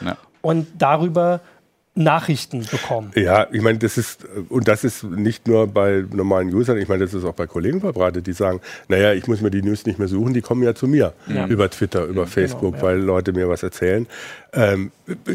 [0.42, 1.42] Und darüber
[2.00, 3.12] Nachrichten bekommen.
[3.16, 7.04] Ja, ich meine, das ist, und das ist nicht nur bei normalen Usern, ich meine,
[7.04, 10.00] das ist auch bei Kollegen verbreitet, die sagen, naja, ich muss mir die News nicht
[10.00, 11.46] mehr suchen, die kommen ja zu mir ja.
[11.48, 12.84] über Twitter, über genau, Facebook, genau, ja.
[12.84, 14.08] weil Leute mir was erzählen.
[14.54, 14.92] Ähm,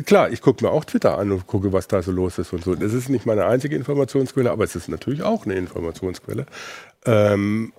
[0.06, 2.64] klar, ich gucke mir auch Twitter an und gucke, was da so los ist und
[2.64, 2.74] so.
[2.74, 6.46] Das ist nicht meine einzige Informationsquelle, aber es ist natürlich auch eine Informationsquelle.
[7.04, 7.72] Ähm,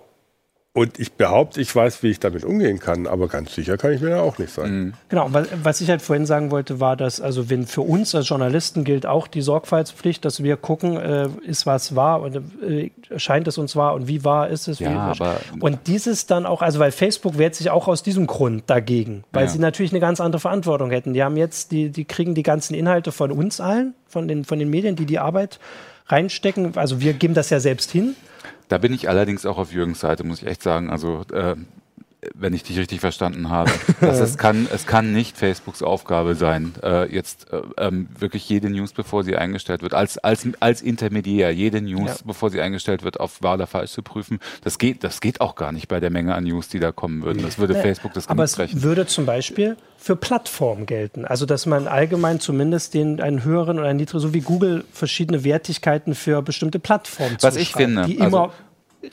[0.76, 4.02] und ich behaupte, ich weiß, wie ich damit umgehen kann, aber ganz sicher kann ich
[4.02, 4.70] mir da auch nicht sein.
[4.70, 4.92] Mhm.
[5.08, 5.30] Genau,
[5.62, 9.06] was ich halt vorhin sagen wollte, war, dass, also wenn für uns als Journalisten gilt
[9.06, 13.74] auch die Sorgfaltspflicht, dass wir gucken, äh, ist was wahr und äh, scheint es uns
[13.74, 14.78] wahr und wie wahr ist es?
[14.78, 18.64] Ja, aber und dieses dann auch, also weil Facebook wehrt sich auch aus diesem Grund
[18.66, 19.50] dagegen, weil ja.
[19.50, 21.14] sie natürlich eine ganz andere Verantwortung hätten.
[21.14, 24.58] Die haben jetzt, die, die kriegen die ganzen Inhalte von uns allen, von den, von
[24.58, 25.58] den Medien, die die Arbeit
[26.08, 26.76] reinstecken.
[26.76, 28.14] Also wir geben das ja selbst hin.
[28.68, 30.90] Da bin ich allerdings auch auf Jürgens Seite, muss ich echt sagen.
[30.90, 31.56] Also äh,
[32.34, 33.70] wenn ich dich richtig verstanden habe.
[34.00, 38.70] dass es, kann, es kann nicht Facebooks Aufgabe sein, äh, jetzt äh, ähm, wirklich jede
[38.70, 42.16] News, bevor sie eingestellt wird, als, als, als Intermediär, jede News, ja.
[42.24, 44.40] bevor sie eingestellt wird, auf wahr oder falsch zu prüfen.
[44.62, 47.22] Das geht, das geht auch gar nicht bei der Menge an News, die da kommen
[47.22, 47.42] würden.
[47.42, 48.82] Das würde ja, Facebook das Aber es brechen.
[48.82, 51.24] würde zum Beispiel für Plattformen gelten.
[51.24, 55.42] Also dass man allgemein zumindest den einen höheren oder einen niedrigen, so wie Google verschiedene
[55.42, 58.52] Wertigkeiten für bestimmte Plattformen Was ich finde, die also immer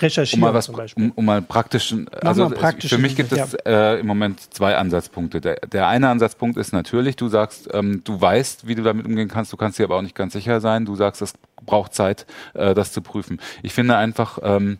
[0.01, 1.05] recherchieren um mal was, zum Beispiel.
[1.05, 5.41] Um, um mal praktischen, also praktischen, für mich gibt es äh, im Moment zwei Ansatzpunkte.
[5.41, 9.27] Der, der eine Ansatzpunkt ist natürlich, du sagst, ähm, du weißt, wie du damit umgehen
[9.27, 10.85] kannst, du kannst dir aber auch nicht ganz sicher sein.
[10.85, 11.33] Du sagst, es
[11.65, 13.39] braucht Zeit, äh, das zu prüfen.
[13.61, 14.77] Ich finde einfach, ähm,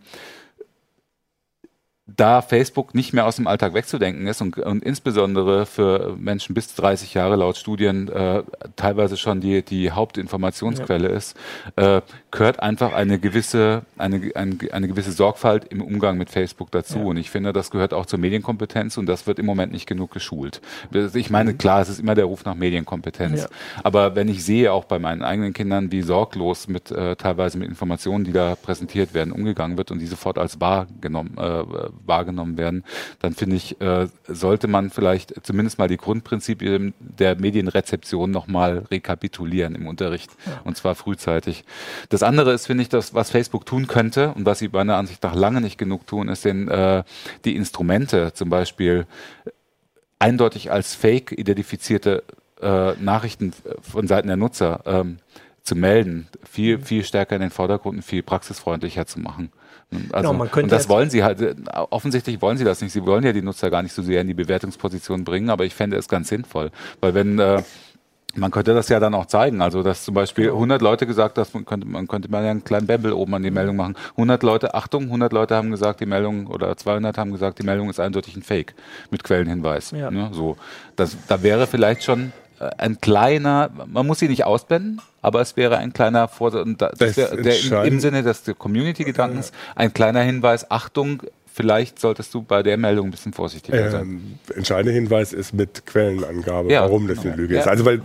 [2.06, 6.76] da Facebook nicht mehr aus dem Alltag wegzudenken ist und, und insbesondere für Menschen bis
[6.76, 8.44] 30 Jahre laut Studien äh,
[8.76, 11.16] teilweise schon die, die Hauptinformationsquelle ja.
[11.16, 11.38] ist,
[11.78, 17.00] äh, gehört einfach eine gewisse, eine, eine, eine gewisse Sorgfalt im Umgang mit Facebook dazu.
[17.00, 17.06] Ja.
[17.06, 20.12] Und ich finde, das gehört auch zur Medienkompetenz und das wird im Moment nicht genug
[20.12, 20.62] geschult.
[21.14, 21.58] Ich meine, mhm.
[21.58, 23.44] klar, es ist immer der Ruf nach Medienkompetenz.
[23.44, 23.50] Ja.
[23.82, 27.70] Aber wenn ich sehe, auch bei meinen eigenen Kindern, wie sorglos mit äh, teilweise mit
[27.70, 31.64] Informationen, die da präsentiert werden, umgegangen wird und die sofort als wahr genommen äh,
[32.06, 32.84] wahrgenommen werden,
[33.20, 39.76] dann finde ich, äh, sollte man vielleicht zumindest mal die Grundprinzipien der Medienrezeption nochmal rekapitulieren
[39.76, 40.62] im Unterricht ja.
[40.64, 41.66] und zwar frühzeitig.
[42.10, 45.24] Das andere ist, finde ich, das, was Facebook tun könnte und was sie meiner Ansicht
[45.24, 47.04] nach lange nicht genug tun, ist den, äh,
[47.46, 49.06] die Instrumente zum Beispiel
[50.20, 52.24] eindeutig als Fake identifizierte
[52.62, 55.18] äh, Nachrichten von Seiten der Nutzer ähm,
[55.64, 59.52] zu melden, viel, viel stärker in den Vordergrund und viel praxisfreundlicher zu machen.
[60.12, 61.56] Also, Genau, man könnte und das wollen sie halt,
[61.90, 62.92] offensichtlich wollen sie das nicht.
[62.92, 65.76] Sie wollen ja die Nutzer gar nicht so sehr in die Bewertungsposition bringen, aber ich
[65.76, 66.72] fände es ganz sinnvoll.
[67.02, 67.62] Weil wenn, äh,
[68.36, 71.54] man könnte das ja dann auch zeigen, also dass zum Beispiel 100 Leute gesagt, dass
[71.54, 73.96] man könnte, man könnte mal einen kleinen Bämbel oben an die Meldung machen.
[74.12, 77.90] 100 Leute, Achtung, 100 Leute haben gesagt, die Meldung oder 200 haben gesagt, die Meldung
[77.90, 78.74] ist eindeutig ein Fake
[79.12, 79.92] mit Quellenhinweis.
[79.92, 80.10] Ja.
[80.10, 80.58] Ne, so,
[80.96, 82.34] das, da wäre vielleicht schon
[82.78, 86.90] ein kleiner, man muss sie nicht ausblenden, aber es wäre ein kleiner Vor und da-
[86.90, 91.24] das Das wär, der im, im Sinne des Community-Gedankens ein kleiner Hinweis, Achtung,
[91.54, 94.02] vielleicht solltest du bei der Meldung ein bisschen vorsichtiger sein.
[94.02, 97.34] Ähm, entscheidender Hinweis ist mit Quellenangabe, Ja, warum das genau.
[97.34, 97.62] eine Lüge Ja.
[97.62, 97.68] ist.
[97.68, 98.02] Also weil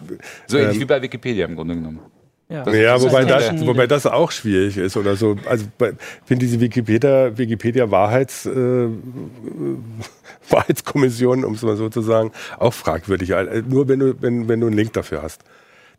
[0.46, 2.00] So ähnlich ähm, wie bei Wikipedia im Grunde genommen.
[2.50, 5.36] Ja, Ja, wobei heißt, das, wobei das auch schwierig ist oder so.
[5.46, 5.88] Also ich
[6.24, 8.88] finde diese Wikipedia, Wikipedia Wahrheits, äh,
[10.50, 13.30] Wahrheitskommission, um es mal so zu sagen, auch fragwürdig.
[13.30, 15.42] Äh, Nur wenn du, wenn, wenn du einen Link dafür hast.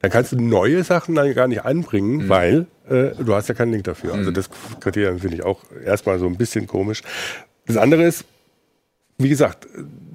[0.02, 2.30] Dann kannst du neue Sachen dann gar nicht anbringen, Mhm.
[2.30, 4.14] weil äh, du hast ja keinen Link dafür.
[4.14, 7.02] Also das Kriterium finde ich auch erstmal so ein bisschen komisch.
[7.68, 8.24] Das andere ist,
[9.18, 9.68] wie gesagt,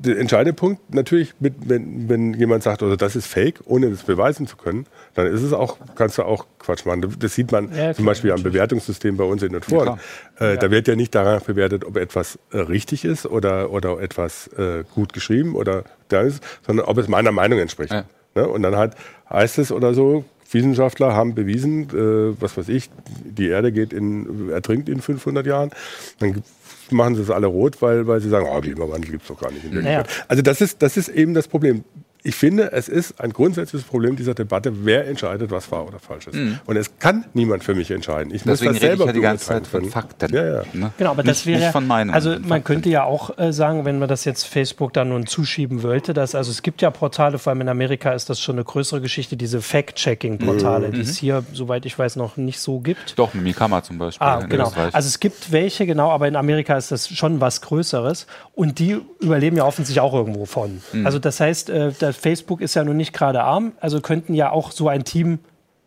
[0.05, 4.03] der entscheidende Punkt natürlich, mit, wenn, wenn jemand sagt, also das ist Fake, ohne das
[4.03, 7.15] beweisen zu können, dann ist es auch, kannst du auch Quatsch machen.
[7.19, 9.99] Das sieht man Ja, zum klar, Beispiel am Bewertungssystem bei uns in den Foren.
[10.37, 10.53] klar.
[10.53, 14.49] äh, Da wird ja nicht danach bewertet, ob etwas äh, richtig ist oder, oder etwas
[14.59, 17.93] äh, gut geschrieben oder da ist, sondern ob es meiner Meinung entspricht.
[17.93, 18.05] Ja.
[18.35, 18.49] Ne?
[18.49, 18.95] Und dann halt
[19.31, 22.91] heißt es oder so, Wissenschaftler haben bewiesen, äh, was weiß ich,
[23.25, 25.71] die Erde geht in, ertrinkt in 500 Jahren.
[26.19, 26.43] Dann
[26.91, 29.51] machen sie es alle rot, weil, weil sie sagen, oh, Klimawandel gibt es doch gar
[29.51, 29.73] nicht.
[29.73, 30.05] Naja.
[30.29, 31.85] Also das ist, das ist eben das Problem.
[32.27, 36.27] Ich finde, es ist ein grundsätzliches Problem dieser Debatte, wer entscheidet, was wahr oder falsch
[36.29, 36.39] ist.
[36.65, 38.35] Und es kann niemand für mich entscheiden.
[38.35, 38.51] Ich Mhm.
[38.51, 39.85] Deswegen muss das rede ich selber ja die ganze Zeit von.
[39.91, 40.35] Fakten.
[40.35, 40.63] Ja, ja.
[40.73, 40.91] Ne?
[40.97, 42.15] Genau, aber das nicht, wäre nicht von Meinungen.
[42.15, 42.65] Also man Fakten.
[42.65, 46.35] könnte ja auch äh, sagen, wenn man das jetzt Facebook dann nun zuschieben wollte, dass
[46.35, 49.37] also es gibt ja Portale, vor allem in Amerika ist das schon eine größere Geschichte,
[49.37, 53.19] diese Fact-Checking-Portale, die es hier, soweit ich weiß, noch nicht so gibt.
[53.19, 54.69] Doch, Mikama zum Beispiel Ah, in genau.
[54.69, 54.95] Österreich.
[54.95, 58.99] Also es gibt welche, genau, aber in Amerika ist das schon was Größeres und die
[59.21, 60.81] überleben ja offensichtlich auch irgendwo von.
[60.93, 61.07] Mhm.
[61.07, 64.51] Also das heißt, äh, das Facebook ist ja nun nicht gerade arm, also könnten ja
[64.51, 65.39] auch so ein Team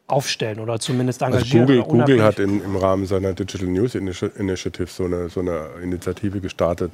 [0.08, 1.66] aufstellen oder zumindest Also engagieren.
[1.68, 5.28] Google, oder Google unabhängig- hat in, im Rahmen seiner Digital News Initi- Initiative so eine,
[5.30, 6.92] so eine Initiative gestartet.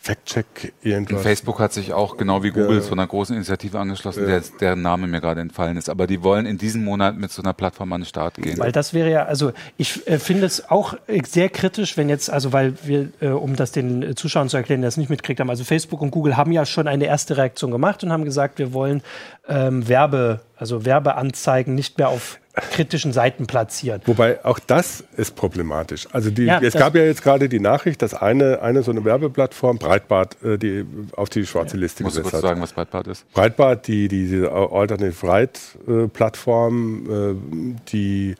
[0.00, 1.22] Fact-Check irgendwas.
[1.22, 2.82] Facebook hat sich auch genau wie Google Ja.
[2.82, 5.90] zu einer großen Initiative angeschlossen, der, deren Name mir gerade entfallen ist.
[5.90, 8.58] Aber die wollen in diesem Monat mit so einer Plattform an den Start gehen.
[8.58, 10.94] Weil das wäre ja, also ich äh, finde es auch
[11.26, 14.86] sehr kritisch, wenn jetzt, also weil wir, äh, um das den Zuschauern zu erklären, die
[14.86, 18.02] das nicht mitgekriegt haben, also Facebook und Google haben ja schon eine erste Reaktion gemacht
[18.04, 19.02] und haben gesagt, wir wollen
[19.48, 24.00] ähm, Werbe, also Werbeanzeigen nicht mehr auf kritischen Seiten platzieren.
[24.06, 26.06] Wobei auch das ist problematisch.
[26.12, 29.04] Also die, Ja, es gab ja jetzt gerade die Nachricht, dass eine, eine so eine
[29.04, 30.84] Werbeplattform, Breitbart, äh, die
[31.16, 32.48] auf die schwarze Liste Musst du gesetzt kurz hat.
[32.50, 33.30] sagen, was Breitbart ist?
[33.32, 38.34] Breitbart, die, die diese Alternative Right äh, Plattform, äh, die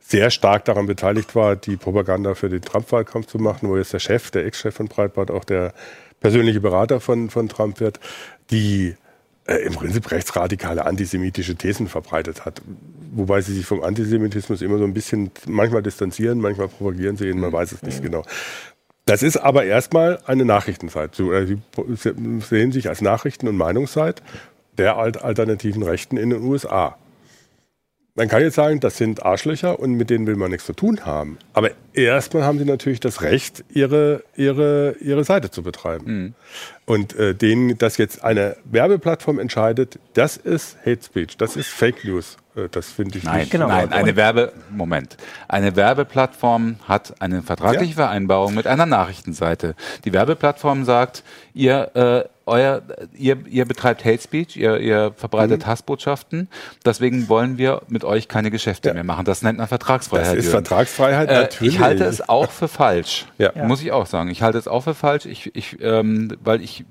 [0.00, 4.00] sehr stark daran beteiligt war, die Propaganda für den Trump-Wahlkampf zu machen, wo jetzt der
[4.00, 5.72] Chef, der Ex-Chef von Breitbart, auch der
[6.20, 8.00] persönliche Berater von, von Trump wird,
[8.50, 8.96] die
[9.50, 12.62] äh, im Prinzip rechtsradikale antisemitische Thesen verbreitet hat.
[13.12, 17.40] Wobei sie sich vom Antisemitismus immer so ein bisschen manchmal distanzieren, manchmal propagieren sie ihn,
[17.40, 18.24] man weiß es nicht genau.
[19.06, 21.16] Das ist aber erstmal eine Nachrichtenseite.
[21.16, 21.58] So, äh, Sie
[22.48, 24.22] sehen sich als Nachrichten- und Meinungsseite
[24.78, 26.96] der alt- alternativen Rechten in den USA.
[28.14, 31.04] Man kann jetzt sagen, das sind Arschlöcher und mit denen will man nichts zu tun
[31.04, 31.38] haben.
[31.54, 36.34] Aber erstmal haben sie natürlich das Recht, ihre, ihre, ihre Seite zu betreiben.
[36.86, 42.04] Und äh, denen, dass jetzt eine Werbeplattform entscheidet, das ist Hate Speech, das ist Fake
[42.04, 42.36] News.
[42.56, 43.52] Äh, das finde ich Nein, nicht.
[43.52, 43.68] Genau.
[43.68, 45.16] nein, eine Werbe, Moment.
[45.48, 49.74] Eine Werbeplattform hat eine vertragliche Vereinbarung mit einer Nachrichtenseite.
[50.04, 51.22] Die Werbeplattform sagt,
[51.54, 52.82] ihr, äh, euer,
[53.16, 56.48] ihr, ihr betreibt Hate Speech, ihr, ihr verbreitet Hassbotschaften,
[56.84, 58.94] deswegen wollen wir mit euch keine Geschäfte Ja.
[58.94, 59.24] mehr machen.
[59.24, 60.36] Das nennt man Vertragsfreiheit.
[60.38, 60.50] Das ist.
[60.50, 61.79] Vertragsfreiheit, Äh, natürlich.
[61.80, 63.26] Ich halte es auch für falsch.
[63.38, 63.52] Ja.
[63.54, 63.64] Ja.
[63.64, 64.30] Muss ich auch sagen.
[64.30, 65.26] Ich halte es auch für falsch.
[65.26, 66.84] Ich, ich, ähm, weil ich,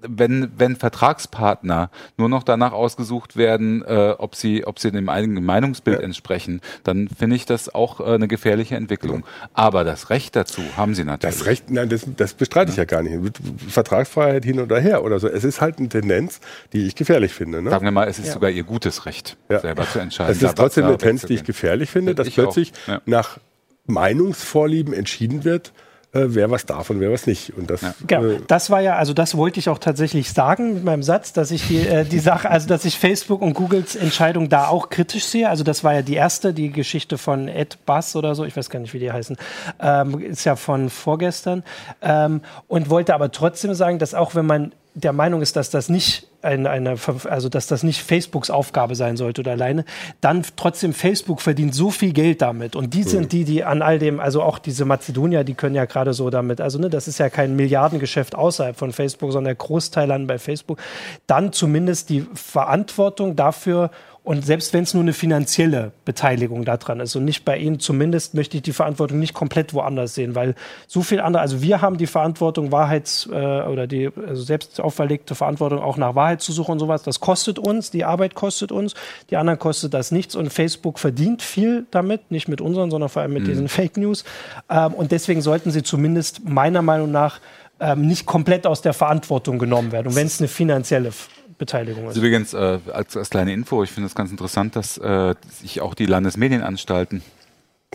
[0.00, 5.44] wenn, wenn Vertragspartner nur noch danach ausgesucht werden, äh, ob sie, ob sie dem eigenen
[5.44, 6.04] Meinungsbild Ja.
[6.04, 9.24] entsprechen, dann finde ich das auch äh, eine gefährliche Entwicklung.
[9.52, 11.36] Aber das Recht dazu haben sie natürlich.
[11.36, 13.38] Das Recht, nein, das, das bestreite ich ja gar nicht.
[13.68, 15.28] Vertragsfreiheit hin oder her oder so.
[15.28, 16.40] Es ist halt eine Tendenz,
[16.72, 17.60] die ich gefährlich finde.
[17.60, 17.68] Ne?
[17.68, 18.32] Sagen wir mal, es ist Ja.
[18.32, 19.60] sogar ihr gutes Recht, Ja.
[19.60, 20.32] selber zu entscheiden.
[20.32, 23.02] Es ist trotzdem eine Tendenz, die ich gefährlich finde, dass plötzlich ja.
[23.04, 23.38] nach
[23.86, 25.72] Meinungsvorlieben entschieden wird,
[26.12, 27.52] äh, wer was darf und wer was nicht.
[27.56, 30.84] Und das, Genau, äh, das war ja, also das wollte ich auch tatsächlich sagen mit
[30.84, 34.48] meinem Satz, dass ich die, äh, die Sache, also dass ich Facebook und Googles Entscheidung
[34.48, 35.48] da auch kritisch sehe.
[35.48, 38.70] Also das war ja die erste, die Geschichte von Ed Bass oder so, ich weiß
[38.70, 39.36] gar nicht, wie die heißen,
[39.80, 41.64] ähm, ist ja von vorgestern.
[42.00, 45.90] Ähm, und wollte aber trotzdem sagen, dass auch wenn man der Meinung ist, dass das
[45.90, 46.96] nicht eine, eine,
[47.28, 49.84] also dass das nicht Facebooks Aufgabe sein sollte oder alleine,
[50.22, 53.28] dann trotzdem Facebook verdient so viel Geld damit und die sind mhm.
[53.28, 56.62] die, die an all dem, also auch diese Mazedonier, die können ja gerade so damit,
[56.62, 60.38] also ne, das ist ja kein Milliardengeschäft außerhalb von Facebook, sondern der Großteil an bei
[60.38, 60.78] Facebook,
[61.26, 63.90] dann zumindest die Verantwortung dafür
[64.26, 68.34] und selbst wenn es nur eine finanzielle Beteiligung daran ist und nicht bei Ihnen, zumindest
[68.34, 70.56] möchte ich die Verantwortung nicht komplett woanders sehen, weil
[70.88, 75.36] so viel andere, also wir haben die Verantwortung, Wahrheits- äh, oder die also selbst auferlegte
[75.36, 77.04] Verantwortung auch nach Wahrheit zu suchen und sowas.
[77.04, 78.94] Das kostet uns, die Arbeit kostet uns,
[79.30, 83.22] die anderen kostet das nichts und Facebook verdient viel damit, nicht mit unseren, sondern vor
[83.22, 83.46] allem mit mhm.
[83.46, 84.24] diesen Fake News.
[84.68, 87.38] Ähm, und deswegen sollten sie zumindest meiner Meinung nach
[87.78, 90.08] ähm, nicht komplett aus der Verantwortung genommen werden.
[90.08, 91.12] Und wenn es eine finanzielle
[91.58, 92.16] Beteiligung ist.
[92.16, 95.94] Übrigens, äh, als, als kleine Info, ich finde es ganz interessant, dass äh, sich auch
[95.94, 97.22] die Landesmedienanstalten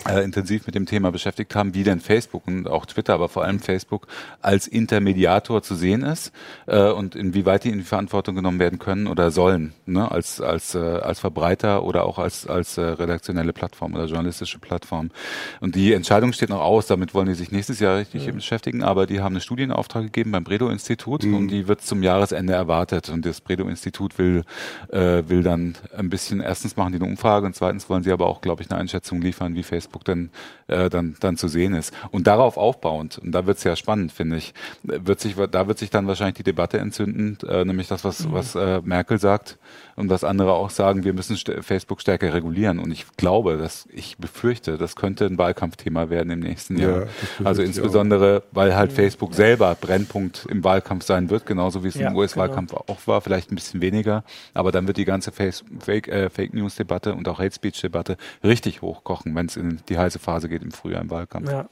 [0.08, 3.43] äh, intensiv mit dem Thema beschäftigt haben, wie denn Facebook und auch Twitter, aber vor
[3.43, 4.08] allem Facebook
[4.41, 6.32] als Intermediator zu sehen ist
[6.65, 10.10] äh, und inwieweit die in die Verantwortung genommen werden können oder sollen, ne?
[10.10, 15.12] als als äh, als Verbreiter oder auch als als äh, redaktionelle Plattform oder journalistische Plattform.
[15.60, 16.88] Und die Entscheidung steht noch aus.
[16.88, 18.32] Damit wollen die sich nächstes Jahr richtig ja.
[18.32, 18.84] beschäftigen.
[18.84, 21.36] Aber die haben eine Studienauftrag gegeben beim Bredow-Institut mhm.
[21.36, 23.10] und die wird zum Jahresende erwartet.
[23.10, 24.45] Und das Bredow-Institut will
[24.89, 28.27] äh, will dann ein bisschen erstens machen die eine Umfrage und zweitens wollen sie aber
[28.27, 30.30] auch, glaube ich, eine Einschätzung liefern, wie Facebook Facebook dann,
[30.67, 31.94] äh, dann, dann zu sehen ist.
[32.12, 35.80] Und darauf aufbauend, und da wird es ja spannend, finde ich, wird sich, da wird
[35.80, 38.34] sich dann wahrscheinlich die Debatte entzünden, äh, nämlich das, was, mhm.
[38.34, 39.58] was äh, Merkel sagt
[40.02, 42.80] und was andere auch sagen, wir müssen st Facebook stärker regulieren.
[42.80, 47.02] Und ich glaube, dass ich befürchte, das könnte ein Wahlkampfthema werden im nächsten Jahr.
[47.02, 47.08] Ja,
[47.46, 48.92] also insbesondere, weil halt.
[48.92, 52.84] Facebook selber Brennpunkt im Wahlkampf sein wird, genauso wie es ja, im US-Wahlkampf genau.
[52.88, 54.24] auch war, vielleicht ein bisschen weniger.
[54.54, 58.82] Aber dann wird die ganze Face Fake, äh, Fake News-Debatte und auch Hate Speech-Debatte richtig
[58.82, 61.50] hochkochen, wenn es in die heiße Phase geht im Frühjahr im Wahlkampf.
[61.50, 61.70] Ja.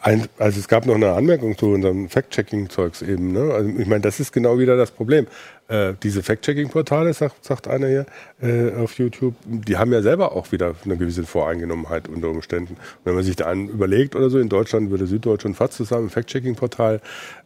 [0.00, 3.32] Ein, also es gab noch eine Anmerkung zu unserem Fact-Checking-Zeugs eben.
[3.32, 3.52] Ne?
[3.52, 5.26] Also ich meine, das ist genau wieder das Problem.
[5.68, 8.06] Äh, diese Fact-Checking-Portale, sagt, sagt einer hier
[8.42, 12.74] äh, auf YouTube, die haben ja selber auch wieder eine gewisse Voreingenommenheit unter Umständen.
[12.74, 15.76] Und wenn man sich da an überlegt oder so, in Deutschland würde Süddeutsch und FATS
[15.76, 17.00] zusammen ein Fact-Checking-Portal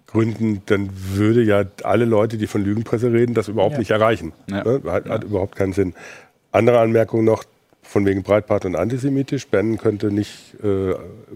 [0.06, 3.78] gründen, dann würde ja alle Leute, die von Lügenpresse reden, das überhaupt ja.
[3.78, 4.32] nicht erreichen.
[4.48, 4.64] Ja.
[4.64, 4.82] Ne?
[4.86, 5.94] Hat, hat überhaupt keinen Sinn.
[6.52, 7.44] Andere Anmerkung noch,
[7.86, 9.46] von wegen Breitbart und antisemitisch.
[9.48, 10.94] Ben könnte nicht äh,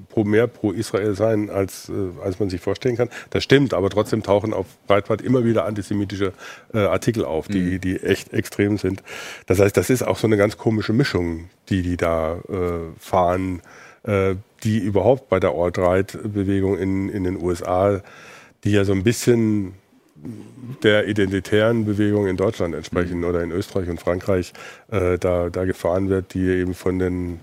[0.08, 3.08] pro mehr pro Israel sein, als, äh, als man sich vorstellen kann.
[3.30, 6.32] Das stimmt, aber trotzdem tauchen auf Breitbart immer wieder antisemitische
[6.74, 7.80] äh, Artikel auf, die, mhm.
[7.80, 9.02] die echt extrem sind.
[9.46, 13.62] Das heißt, das ist auch so eine ganz komische Mischung, die die da äh, fahren,
[14.02, 18.00] äh, die überhaupt bei der Alt-Right-Bewegung in, in den USA,
[18.64, 19.74] die ja so ein bisschen
[20.82, 23.24] der identitären Bewegung in Deutschland entsprechen mhm.
[23.24, 24.52] oder in Österreich und Frankreich
[24.90, 27.40] äh, da, da gefahren wird, die eben von den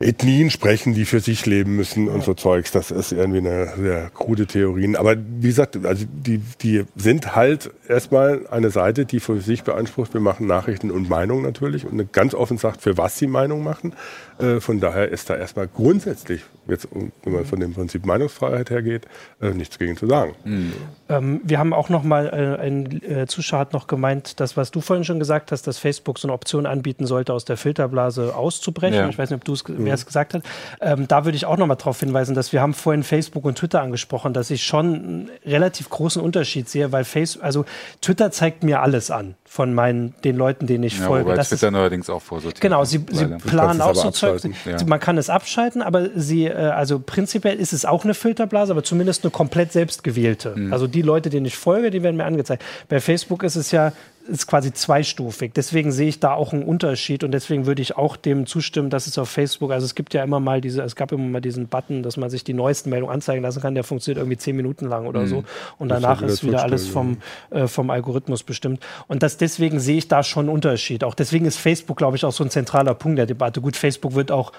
[0.00, 2.70] Ethnien sprechen, die für sich leben müssen und so Zeugs.
[2.70, 4.94] Das ist irgendwie eine sehr krude Theorien.
[4.94, 10.14] Aber wie gesagt, also die, die sind halt erstmal eine Seite, die für sich beansprucht,
[10.14, 13.92] wir machen Nachrichten und Meinung natürlich und ganz offen sagt, für was sie Meinung machen.
[14.38, 19.08] Äh, von daher ist da erstmal grundsätzlich, jetzt, wenn man von dem Prinzip Meinungsfreiheit hergeht,
[19.40, 20.36] äh, nichts gegen zu sagen.
[20.44, 20.72] Mhm.
[21.08, 24.80] Ähm, wir haben auch noch mal, äh, ein Zuschauer hat noch gemeint, das, was du
[24.80, 28.98] vorhin schon gesagt hast, dass Facebook so eine Option anbieten sollte, aus der Filterblase auszubrechen.
[28.98, 29.08] Ja.
[29.08, 29.87] Ich weiß nicht, ob du es, mhm.
[29.88, 30.42] Wer es gesagt hat.
[30.80, 33.58] Ähm, da würde ich auch noch mal darauf hinweisen, dass wir haben vorhin Facebook und
[33.58, 37.64] Twitter angesprochen, dass ich schon einen relativ großen Unterschied sehe, weil Facebook, also
[38.00, 41.26] Twitter zeigt mir alles an von meinen, den Leuten, denen ich ja, folge.
[41.26, 42.60] Wobei das Twitter ist, neuerdings auch vorsortiert.
[42.60, 44.42] Genau, sie, sie planen auch so Zeug.
[44.66, 44.76] Ja.
[44.86, 48.84] Man kann es abschalten, aber sie, äh, also prinzipiell ist es auch eine Filterblase, aber
[48.84, 50.54] zumindest eine komplett selbstgewählte.
[50.54, 50.72] Mhm.
[50.72, 52.62] Also die Leute, denen ich folge, die werden mir angezeigt.
[52.88, 53.92] Bei Facebook ist es ja
[54.28, 55.52] ist quasi zweistufig.
[55.54, 59.06] Deswegen sehe ich da auch einen Unterschied und deswegen würde ich auch dem zustimmen, dass
[59.06, 61.68] es auf Facebook, also es gibt ja immer mal diese, es gab immer mal diesen
[61.68, 64.86] Button, dass man sich die neuesten Meldungen anzeigen lassen kann, der funktioniert irgendwie zehn Minuten
[64.86, 65.26] lang oder mhm.
[65.26, 65.44] so
[65.78, 67.18] und danach ist wieder alles vom,
[67.50, 68.84] äh, vom Algorithmus bestimmt.
[69.08, 71.04] Und das deswegen sehe ich da schon einen Unterschied.
[71.04, 73.60] Auch deswegen ist Facebook, glaube ich, auch so ein zentraler Punkt der Debatte.
[73.60, 74.52] Gut, Facebook wird auch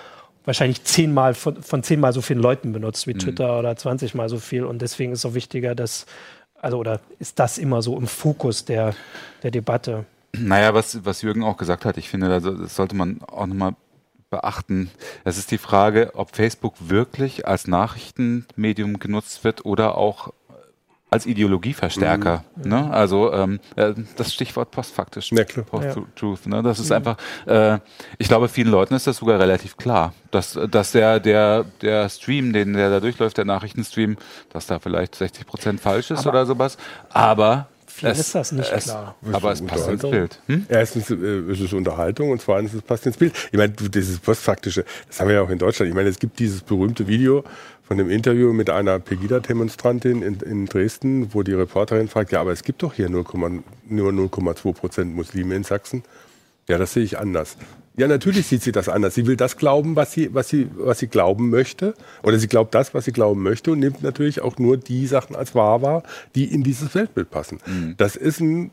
[0.45, 3.19] wahrscheinlich zehnmal von, von zehnmal so vielen Leuten benutzt wie mhm.
[3.19, 6.05] Twitter oder 20 mal so viel und deswegen ist es auch wichtiger, dass
[6.61, 8.95] also oder ist das immer so im Fokus der,
[9.43, 10.05] der Debatte?
[10.33, 13.75] Naja, was, was Jürgen auch gesagt hat, ich finde, das sollte man auch nochmal
[14.29, 14.91] beachten.
[15.23, 20.33] Es ist die Frage, ob Facebook wirklich als Nachrichtenmedium genutzt wird oder auch
[21.09, 22.43] als Ideologieverstärker.
[22.55, 22.69] Mhm.
[22.69, 22.91] Ne?
[22.91, 25.31] Also ähm, äh, das Stichwort postfaktisch.
[25.31, 26.47] Ja, Post-Truth.
[26.47, 26.61] Ne?
[26.61, 26.95] Das ist mhm.
[26.95, 27.17] einfach,
[27.47, 27.79] äh,
[28.17, 32.53] ich glaube, vielen Leuten ist das sogar relativ klar, dass, dass der, der, der Stream,
[32.53, 34.17] den der da durchläuft, der Nachrichtenstream,
[34.51, 36.77] dass da vielleicht 60 Prozent falsch ist Aber oder sowas.
[37.09, 37.67] Aber
[37.99, 39.15] Vielen ist das nicht es, klar.
[39.31, 40.39] Aber es passt ins Bild.
[40.47, 40.65] Hm?
[40.69, 43.33] Erstens äh, ist es Unterhaltung und zweitens es passt ins Bild.
[43.51, 45.89] Ich meine, dieses postfaktische, das haben wir ja auch in Deutschland.
[45.89, 47.43] Ich meine, es gibt dieses berühmte Video
[47.83, 52.51] von dem Interview mit einer Pegida-Demonstrantin in, in, Dresden, wo die Reporterin fragt, ja, aber
[52.51, 53.25] es gibt doch hier 0,
[53.87, 56.03] nur 0,2 Prozent Muslime in Sachsen.
[56.67, 57.57] Ja, das sehe ich anders.
[57.99, 59.13] Ja, natürlich sieht sie das anders.
[59.15, 61.93] Sie will das glauben, was sie, was sie, was sie glauben möchte.
[62.23, 65.35] Oder sie glaubt das, was sie glauben möchte und nimmt natürlich auch nur die Sachen
[65.35, 67.59] als wahr wahr, die in dieses Weltbild passen.
[67.65, 67.95] Mhm.
[67.97, 68.71] Das ist ein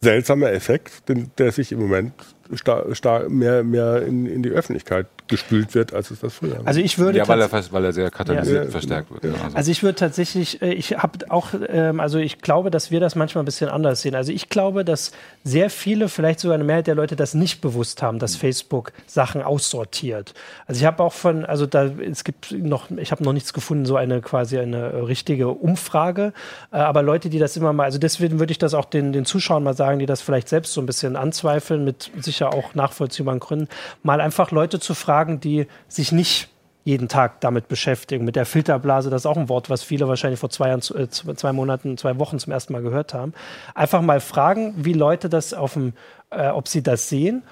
[0.00, 2.14] seltsamer Effekt, den, der sich im Moment
[2.54, 6.66] star, star, mehr, mehr in, in die Öffentlichkeit gespült wird, als es das früher war.
[6.66, 9.24] Also ich würde ja, weil er, weil er sehr katalysiert ja, verstärkt wird.
[9.24, 9.30] Ja.
[9.44, 9.56] Also.
[9.56, 9.70] also.
[9.70, 13.42] ich würde tatsächlich, äh, ich habe auch, ähm, also ich glaube, dass wir das manchmal
[13.42, 14.14] ein bisschen anders sehen.
[14.14, 18.02] Also ich glaube, dass sehr viele, vielleicht sogar eine Mehrheit der Leute das nicht bewusst
[18.02, 20.34] haben, dass Facebook Sachen aussortiert.
[20.66, 23.84] Also ich habe auch von, also da es gibt noch, ich habe noch nichts gefunden,
[23.84, 26.32] so eine quasi eine richtige Umfrage.
[26.72, 29.24] Äh, aber Leute, die das immer mal, also deswegen würde ich das auch den, den
[29.24, 33.40] Zuschauern mal sagen, die das vielleicht selbst so ein bisschen anzweifeln, mit sicher auch nachvollziehbaren
[33.40, 33.68] Gründen,
[34.02, 36.48] mal einfach Leute zu fragen die sich nicht
[36.84, 38.24] jeden Tag damit beschäftigen.
[38.24, 41.08] Mit der Filterblase, das ist auch ein Wort, was viele wahrscheinlich vor zwei, Jahren, äh,
[41.08, 43.32] zwei Monaten, zwei Wochen zum ersten Mal gehört haben.
[43.74, 45.94] Einfach mal fragen, wie Leute das auf dem,
[46.30, 47.42] äh, ob sie das sehen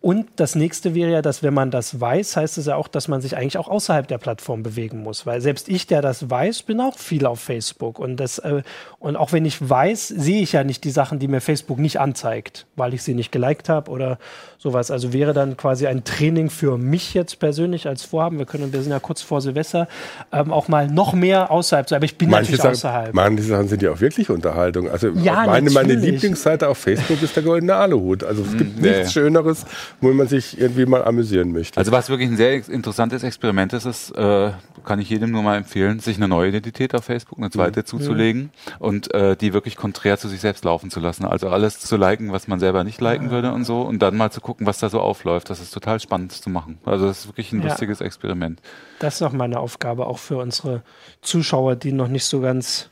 [0.00, 3.08] und das nächste wäre ja, dass wenn man das weiß, heißt es ja auch, dass
[3.08, 5.26] man sich eigentlich auch außerhalb der Plattform bewegen muss.
[5.26, 7.98] Weil selbst ich, der das weiß, bin auch viel auf Facebook.
[7.98, 8.62] Und, das, äh,
[9.00, 11.98] und auch wenn ich weiß, sehe ich ja nicht die Sachen, die mir Facebook nicht
[11.98, 14.18] anzeigt, weil ich sie nicht geliked habe oder
[14.56, 14.92] sowas.
[14.92, 18.38] Also wäre dann quasi ein Training für mich jetzt persönlich als Vorhaben.
[18.38, 19.88] Wir können, wir sind ja kurz vor Silvester,
[20.30, 21.96] ähm, auch mal noch mehr außerhalb sein.
[21.96, 23.14] Aber ich bin manche natürlich Sachen, außerhalb.
[23.14, 24.88] Manche Sachen sind ja auch wirklich Unterhaltung.
[24.88, 28.22] Also ja, meine, meine Lieblingsseite auf Facebook ist der goldene Aluhut.
[28.22, 28.90] Also es gibt nee.
[28.90, 29.66] nichts Schöneres
[30.00, 31.78] wo man sich irgendwie mal amüsieren möchte.
[31.78, 34.52] Also was wirklich ein sehr interessantes Experiment ist, ist äh,
[34.84, 37.86] kann ich jedem nur mal empfehlen, sich eine neue Identität auf Facebook, eine zweite mhm.
[37.86, 41.24] zuzulegen und äh, die wirklich konträr zu sich selbst laufen zu lassen.
[41.24, 44.30] Also alles zu liken, was man selber nicht liken würde und so und dann mal
[44.30, 45.50] zu gucken, was da so aufläuft.
[45.50, 46.78] Das ist total spannend zu machen.
[46.84, 47.68] Also das ist wirklich ein ja.
[47.68, 48.60] lustiges Experiment.
[48.98, 50.82] Das ist auch meine Aufgabe, auch für unsere
[51.20, 52.90] Zuschauer, die noch nicht so ganz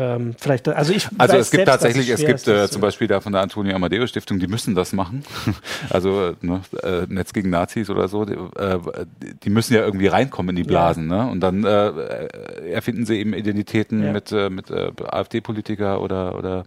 [0.00, 3.20] ähm, vielleicht, also ich also es gibt selbst, tatsächlich, es gibt äh, zum Beispiel da
[3.20, 5.24] von der Antonio Amadeo Stiftung, die müssen das machen.
[5.90, 8.78] also ne, äh, Netz gegen Nazis oder so, die, äh,
[9.44, 11.24] die, müssen ja irgendwie reinkommen in die Blasen, ja.
[11.24, 11.30] ne?
[11.30, 14.12] Und dann äh, äh, erfinden sie eben Identitäten ja.
[14.12, 16.64] mit, äh, mit äh, AfD-Politiker oder oder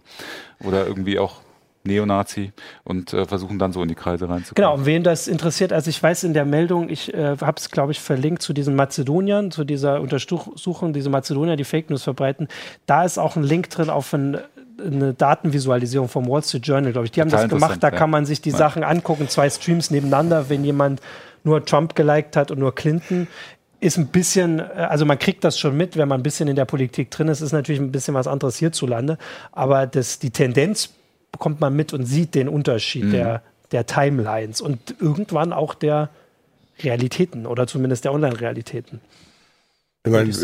[0.60, 1.40] oder irgendwie auch
[1.84, 4.54] Neonazi und äh, versuchen dann so in die Kreise reinzukommen.
[4.54, 7.70] Genau, und wen das interessiert, also ich weiß in der Meldung, ich äh, habe es,
[7.70, 12.48] glaube ich, verlinkt zu diesen Mazedoniern, zu dieser Untersuchung, diese Mazedonier, die Fake News verbreiten.
[12.86, 14.38] Da ist auch ein Link drin auf ein,
[14.82, 17.12] eine Datenvisualisierung vom Wall Street Journal, glaube ich.
[17.12, 17.94] Die haben Total das gemacht, da ja.
[17.94, 18.56] kann man sich die ja.
[18.56, 21.02] Sachen angucken, zwei Streams nebeneinander, wenn jemand
[21.44, 23.28] nur Trump geliked hat und nur Clinton
[23.80, 26.56] ist ein bisschen, äh, also man kriegt das schon mit, wenn man ein bisschen in
[26.56, 29.18] der Politik drin ist, ist natürlich ein bisschen was anderes hierzulande,
[29.52, 30.94] aber das, die Tendenz
[31.34, 33.10] bekommt man mit und sieht den Unterschied mhm.
[33.10, 36.08] der, der Timelines und irgendwann auch der
[36.82, 39.00] Realitäten oder zumindest der Online-Realitäten.
[40.04, 40.38] Ich meine, ich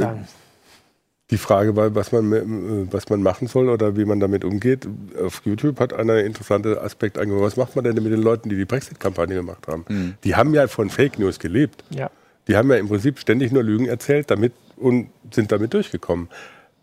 [1.31, 4.89] die Frage war, was man, was man machen soll oder wie man damit umgeht.
[5.25, 7.45] Auf YouTube hat einer interessante Aspekt angefangen.
[7.45, 9.85] Was macht man denn mit den Leuten, die die Brexit-Kampagne gemacht haben?
[9.89, 10.15] Mhm.
[10.25, 11.85] Die haben ja von Fake News gelebt.
[11.91, 12.11] Ja.
[12.49, 16.29] Die haben ja im Prinzip ständig nur Lügen erzählt damit und sind damit durchgekommen.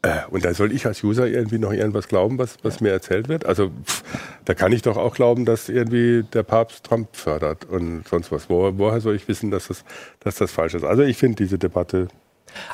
[0.04, 3.30] Äh, und da soll ich als User irgendwie noch irgendwas glauben, was, was mir erzählt
[3.30, 3.46] wird?
[3.46, 4.04] Also pff,
[4.46, 8.50] da kann ich doch auch glauben, dass irgendwie der Papst Trump fördert und sonst was.
[8.50, 9.84] Wo, woher soll ich wissen, dass das,
[10.20, 10.84] dass das falsch ist?
[10.84, 12.08] Also ich finde diese Debatte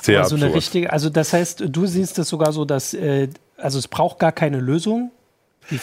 [0.01, 0.49] sehr Aber so absurd.
[0.49, 4.19] eine richtige, also das heißt, du siehst es sogar so, dass äh, also es braucht
[4.19, 5.11] gar keine Lösung.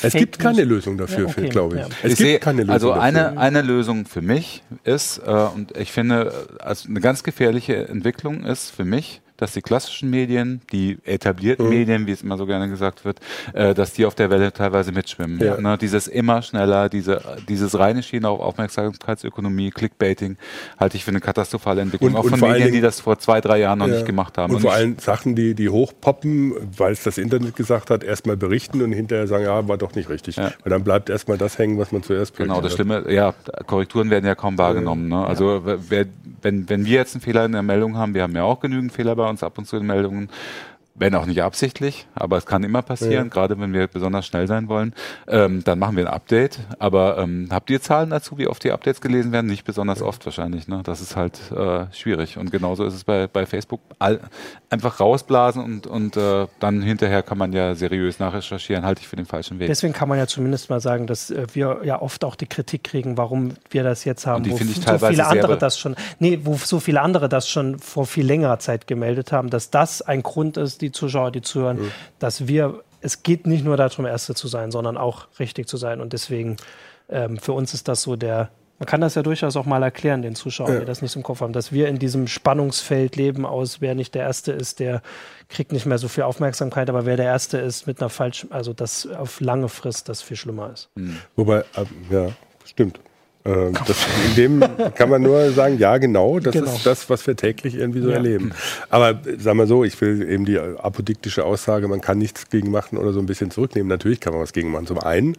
[0.03, 1.49] Es gibt keine Lösung dafür, ja, okay.
[1.49, 1.81] glaube ich.
[1.81, 1.89] Ja.
[1.89, 3.41] Es ich gibt sehe, keine Lösung also eine, dafür.
[3.41, 8.71] eine Lösung für mich ist, äh, und ich finde, also eine ganz gefährliche Entwicklung ist
[8.71, 11.71] für mich, dass die klassischen Medien, die etablierten mhm.
[11.71, 13.21] Medien, wie es immer so gerne gesagt wird,
[13.55, 15.41] äh, dass die auf der Welle teilweise mitschwimmen.
[15.41, 15.61] Ja.
[15.61, 15.79] Ne?
[15.79, 20.37] Dieses immer schneller, diese, dieses reine Schiene auf Aufmerksamkeitsökonomie, Clickbaiting,
[20.79, 22.15] halte ich für eine katastrophale Entwicklung.
[22.15, 23.95] Und, auch von Medien, Dingen, die das vor zwei, drei Jahren noch ja.
[23.95, 24.51] nicht gemacht haben.
[24.51, 28.37] Und, und vor allem Sachen, die, die hochpoppen, weil es das Internet gesagt hat, erstmal
[28.37, 30.37] berichten und hinterher sagen, ja, war doch nicht richtig.
[30.37, 30.53] Ja.
[30.63, 33.35] Weil dann bleibt erstmal das hängen, was man zuerst Genau, das Schlimme, ja,
[33.67, 35.09] Korrekturen werden ja kaum wahrgenommen.
[35.09, 35.25] Ne?
[35.25, 36.07] Also wer,
[36.43, 38.93] wenn, wenn wir jetzt einen Fehler in der Meldung haben, wir haben ja auch genügend
[38.93, 40.29] Fehler bei uns ab und zu in Meldungen,
[41.01, 43.33] wenn auch nicht absichtlich, aber es kann immer passieren, ja.
[43.33, 44.95] gerade wenn wir besonders schnell sein wollen,
[45.29, 46.61] ähm, dann machen wir ein Update.
[46.79, 49.47] Aber ähm, habt ihr Zahlen dazu, wie oft die Updates gelesen werden?
[49.47, 50.07] Nicht besonders ja.
[50.07, 50.69] oft wahrscheinlich.
[50.69, 50.83] Ne?
[50.85, 52.37] Das ist halt äh, schwierig.
[52.37, 53.81] Und genauso ist es bei, bei Facebook.
[53.99, 54.21] All,
[54.69, 59.17] einfach rausblasen und, und äh, dann hinterher kann man ja seriös nachrecherchieren, halte ich für
[59.17, 59.69] den falschen Weg.
[59.69, 62.85] Deswegen kann man ja zumindest mal sagen, dass äh, wir ja oft auch die Kritik
[62.85, 66.79] kriegen, warum wir das jetzt haben, wo so viele andere das schon, nee, wo so
[66.79, 70.83] viele andere das schon vor viel längerer Zeit gemeldet haben, dass das ein Grund ist,
[70.83, 71.93] die Zuschauer, die zuhören, mhm.
[72.19, 76.01] dass wir es geht nicht nur darum, Erste zu sein, sondern auch richtig zu sein.
[76.01, 76.57] Und deswegen,
[77.09, 80.23] ähm, für uns ist das so der, man kann das ja durchaus auch mal erklären,
[80.23, 80.81] den Zuschauern, ja.
[80.81, 84.15] die das nicht im Kopf haben, dass wir in diesem Spannungsfeld leben aus, wer nicht
[84.15, 85.03] der Erste ist, der
[85.49, 88.73] kriegt nicht mehr so viel Aufmerksamkeit, aber wer der Erste ist mit einer falschen, also
[88.73, 90.89] das auf lange Frist das viel schlimmer ist.
[90.95, 91.19] Mhm.
[91.37, 92.29] Wobei, äh, ja,
[92.65, 93.01] stimmt.
[93.45, 94.65] Äh, das, in dem
[94.95, 96.73] kann man nur sagen, ja, genau, das genau.
[96.75, 98.17] ist das, was wir täglich irgendwie so ja.
[98.17, 98.53] erleben.
[98.91, 102.99] Aber sagen wir so, ich will eben die apodiktische Aussage, man kann nichts gegen machen
[102.99, 103.89] oder so ein bisschen zurücknehmen.
[103.89, 104.87] Natürlich kann man was gegen machen.
[104.87, 105.37] Zum einen,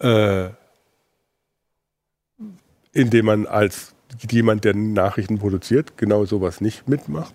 [0.00, 0.48] äh,
[2.92, 3.94] indem man als
[4.30, 7.34] jemand, der Nachrichten produziert, genau sowas nicht mitmacht.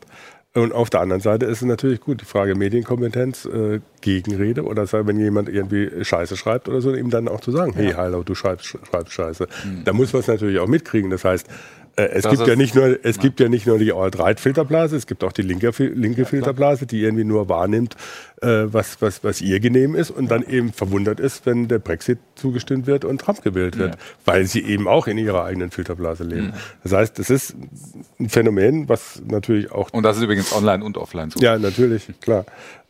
[0.59, 4.85] Und auf der anderen Seite ist es natürlich gut, die Frage Medienkompetenz, äh, Gegenrede oder
[4.87, 7.79] sei, wenn jemand irgendwie Scheiße schreibt oder so, ihm dann auch zu sagen, ja.
[7.79, 9.47] hey, hallo, du schreibst, schreibst Scheiße.
[9.65, 9.83] Mhm.
[9.85, 11.09] Da muss man es natürlich auch mitkriegen.
[11.09, 11.47] Das heißt,
[11.99, 13.21] äh, es gibt ja nicht nur, es ja.
[13.21, 17.01] gibt ja nicht nur die Alt-Right-Filterblase, es gibt auch die linke, linke ja, Filterblase, die
[17.01, 17.95] irgendwie nur wahrnimmt,
[18.41, 22.19] äh, was, was, was ihr genehm ist und dann eben verwundert ist, wenn der Brexit
[22.35, 24.01] zugestimmt wird und Trump gewählt wird, ja.
[24.25, 26.53] weil sie eben auch in ihrer eigenen Filterblase leben.
[26.83, 27.55] Das heißt, das ist
[28.19, 29.89] ein Phänomen, was natürlich auch.
[29.91, 31.39] Und das ist übrigens online und offline so.
[31.39, 32.45] Ja, natürlich, klar.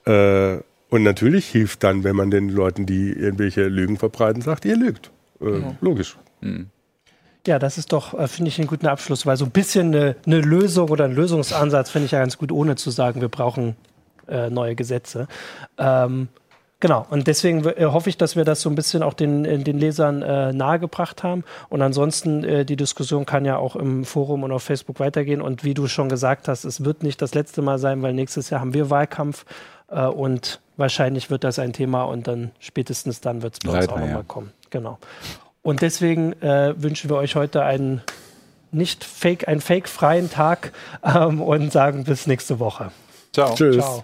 [0.05, 4.76] Äh, und natürlich hilft dann, wenn man den Leuten, die irgendwelche Lügen verbreiten, sagt, ihr
[4.76, 5.12] lügt.
[5.41, 6.18] Äh, logisch.
[6.41, 6.68] Mhm.
[7.50, 10.16] Ja, das ist doch, äh, finde ich, einen guten Abschluss, weil so ein bisschen eine,
[10.24, 13.76] eine Lösung oder ein Lösungsansatz finde ich ja ganz gut, ohne zu sagen, wir brauchen
[14.28, 15.28] äh, neue Gesetze.
[15.80, 16.28] Ähm,
[16.80, 19.58] genau, und deswegen äh, hoffe ich, dass wir das so ein bisschen auch den, äh,
[19.58, 21.43] den Lesern äh, nahegebracht haben.
[21.70, 25.41] Und ansonsten, äh, die Diskussion kann ja auch im Forum und auf Facebook weitergehen.
[25.41, 28.52] Und wie du schon gesagt hast, es wird nicht das letzte Mal sein, weil nächstes
[28.52, 29.45] Jahr haben wir Wahlkampf
[29.88, 33.95] und wahrscheinlich wird das ein Thema und dann spätestens dann wird es bei uns auch
[33.95, 34.24] nochmal ja.
[34.28, 34.52] kommen.
[34.70, 35.00] Genau.
[35.70, 38.01] Und deswegen äh, wünschen wir euch heute einen
[38.72, 42.91] nicht fake, einen fake-freien Tag ähm, und sagen bis nächste Woche.
[43.34, 43.53] Ciao.
[43.53, 43.78] Tschüss.
[43.78, 44.03] Ciao.